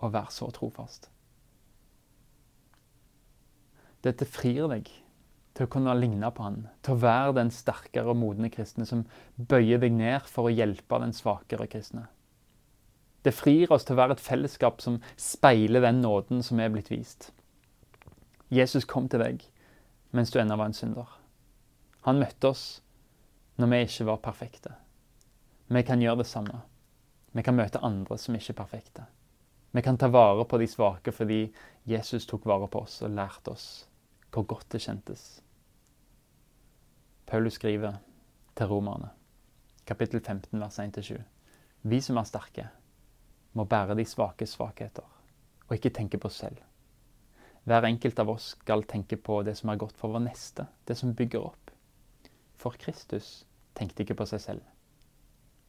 å 0.00 0.10
være 0.10 0.32
så 0.34 0.50
trofast? 0.54 1.10
Dette 4.04 4.24
frir 4.24 4.66
deg 4.72 4.88
til 5.54 5.66
å 5.66 5.70
kunne 5.70 5.94
ligne 5.98 6.30
på 6.32 6.44
han, 6.46 6.62
til 6.80 6.96
å 6.96 7.02
være 7.02 7.36
den 7.36 7.50
sterkere 7.52 8.12
og 8.12 8.18
modne 8.20 8.48
kristne 8.52 8.86
som 8.88 9.04
bøyer 9.36 9.82
deg 9.82 9.92
ned 9.92 10.24
for 10.30 10.48
å 10.48 10.54
hjelpe 10.54 11.00
den 11.02 11.12
svakere 11.16 11.68
kristne. 11.70 12.06
Det 13.20 13.34
frir 13.36 13.72
oss 13.74 13.84
til 13.84 13.98
å 13.98 14.00
være 14.00 14.16
et 14.16 14.24
fellesskap 14.24 14.80
som 14.80 15.02
speiler 15.20 15.84
den 15.84 16.00
nåden 16.00 16.40
som 16.46 16.60
er 16.60 16.72
blitt 16.72 16.88
vist. 16.88 17.28
Jesus 18.48 18.88
kom 18.88 19.10
til 19.12 19.20
deg 19.22 19.44
mens 20.16 20.32
du 20.32 20.40
ennå 20.40 20.56
var 20.58 20.70
en 20.70 20.74
synder. 20.74 21.10
Han 22.08 22.18
møtte 22.22 22.50
oss 22.50 22.64
når 23.60 23.70
vi 23.74 23.82
ikke 23.84 24.08
var 24.08 24.24
perfekte. 24.24 24.72
Vi 25.68 25.82
kan 25.86 26.00
gjøre 26.02 26.24
det 26.24 26.30
samme. 26.30 26.62
Vi 27.32 27.42
kan 27.46 27.54
møte 27.54 27.82
andre 27.86 28.18
som 28.18 28.34
ikke 28.34 28.52
er 28.54 28.58
perfekte. 28.62 29.04
Vi 29.70 29.82
kan 29.86 29.98
ta 29.98 30.08
vare 30.10 30.44
på 30.50 30.58
de 30.58 30.66
svake 30.66 31.12
fordi 31.14 31.44
Jesus 31.86 32.26
tok 32.26 32.46
vare 32.50 32.66
på 32.68 32.82
oss 32.82 33.02
og 33.06 33.14
lærte 33.14 33.54
oss 33.54 33.68
hvor 34.30 34.46
godt 34.46 34.72
det 34.72 34.82
kjentes. 34.82 35.22
Paulus 37.26 37.54
skriver 37.58 37.98
til 38.58 38.66
romerne, 38.66 39.10
kapittel 39.86 40.20
15, 40.20 40.60
vers 40.60 40.78
1-7. 40.78 41.20
Vi 41.82 42.00
som 42.00 42.18
er 42.18 42.26
sterke, 42.26 42.66
må 43.54 43.64
bære 43.64 43.94
de 43.98 44.04
svake 44.04 44.46
svakheter, 44.46 45.06
og 45.68 45.74
ikke 45.74 45.90
tenke 45.94 46.18
på 46.18 46.30
oss 46.30 46.42
selv. 46.42 46.58
Hver 47.64 47.86
enkelt 47.86 48.18
av 48.18 48.30
oss 48.30 48.54
skal 48.56 48.82
tenke 48.88 49.16
på 49.16 49.42
det 49.46 49.56
som 49.58 49.70
er 49.70 49.78
godt 49.78 49.98
for 49.98 50.14
vår 50.14 50.24
neste, 50.26 50.66
det 50.86 50.96
som 50.98 51.14
bygger 51.14 51.46
opp. 51.50 51.70
For 52.58 52.74
Kristus 52.78 53.44
tenkte 53.78 54.02
ikke 54.02 54.18
på 54.18 54.26
seg 54.30 54.42
selv. 54.42 54.62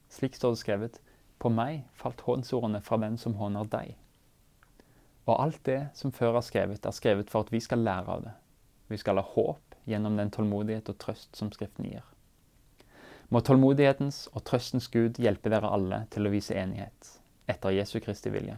Slik 0.10 0.36
står 0.36 0.56
det 0.56 0.62
skrevet, 0.62 1.02
på 1.42 1.50
meg 1.50 1.82
falt 1.98 2.22
hånsordene 2.28 2.84
fra 2.86 3.00
den 3.02 3.18
som 3.18 3.36
håner 3.40 3.66
deg. 3.72 3.96
Og 5.26 5.36
alt 5.36 5.62
det 5.66 5.80
som 5.98 6.14
før 6.14 6.38
er 6.38 6.46
skrevet, 6.46 6.86
er 6.86 6.96
skrevet 6.96 7.30
for 7.34 7.46
at 7.46 7.52
vi 7.54 7.62
skal 7.64 7.84
lære 7.86 8.16
av 8.16 8.24
det. 8.26 8.34
Vi 8.92 9.00
skal 9.02 9.18
ha 9.18 9.26
håp 9.26 9.78
gjennom 9.90 10.18
den 10.20 10.32
tålmodighet 10.34 10.90
og 10.92 11.00
trøst 11.02 11.38
som 11.38 11.52
Skriften 11.54 11.88
gir. 11.88 12.06
Må 13.32 13.40
tålmodighetens 13.48 14.26
og 14.34 14.44
trøstens 14.46 14.90
Gud 14.92 15.22
hjelpe 15.22 15.50
dere 15.54 15.70
alle 15.72 16.04
til 16.12 16.28
å 16.28 16.34
vise 16.34 16.58
enighet 16.58 17.14
etter 17.50 17.74
Jesu 17.74 18.00
Kristi 18.04 18.32
vilje. 18.34 18.58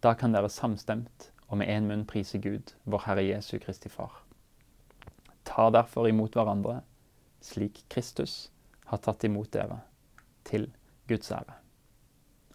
Da 0.00 0.14
kan 0.14 0.36
dere 0.36 0.52
samstemt 0.52 1.30
og 1.48 1.58
med 1.60 1.70
én 1.70 1.88
munn 1.90 2.06
prise 2.06 2.38
Gud, 2.42 2.72
vår 2.84 3.04
Herre 3.08 3.26
Jesu 3.26 3.58
Kristi 3.62 3.90
Far. 3.90 4.22
Ta 5.46 5.68
derfor 5.74 6.08
imot 6.08 6.38
hverandre, 6.38 6.80
slik 7.42 7.84
Kristus 7.90 8.48
har 8.90 9.02
tatt 9.02 9.26
imot 9.26 9.52
dere, 9.54 9.82
til 10.46 10.70
Guds 11.10 11.30
ære. 11.34 11.65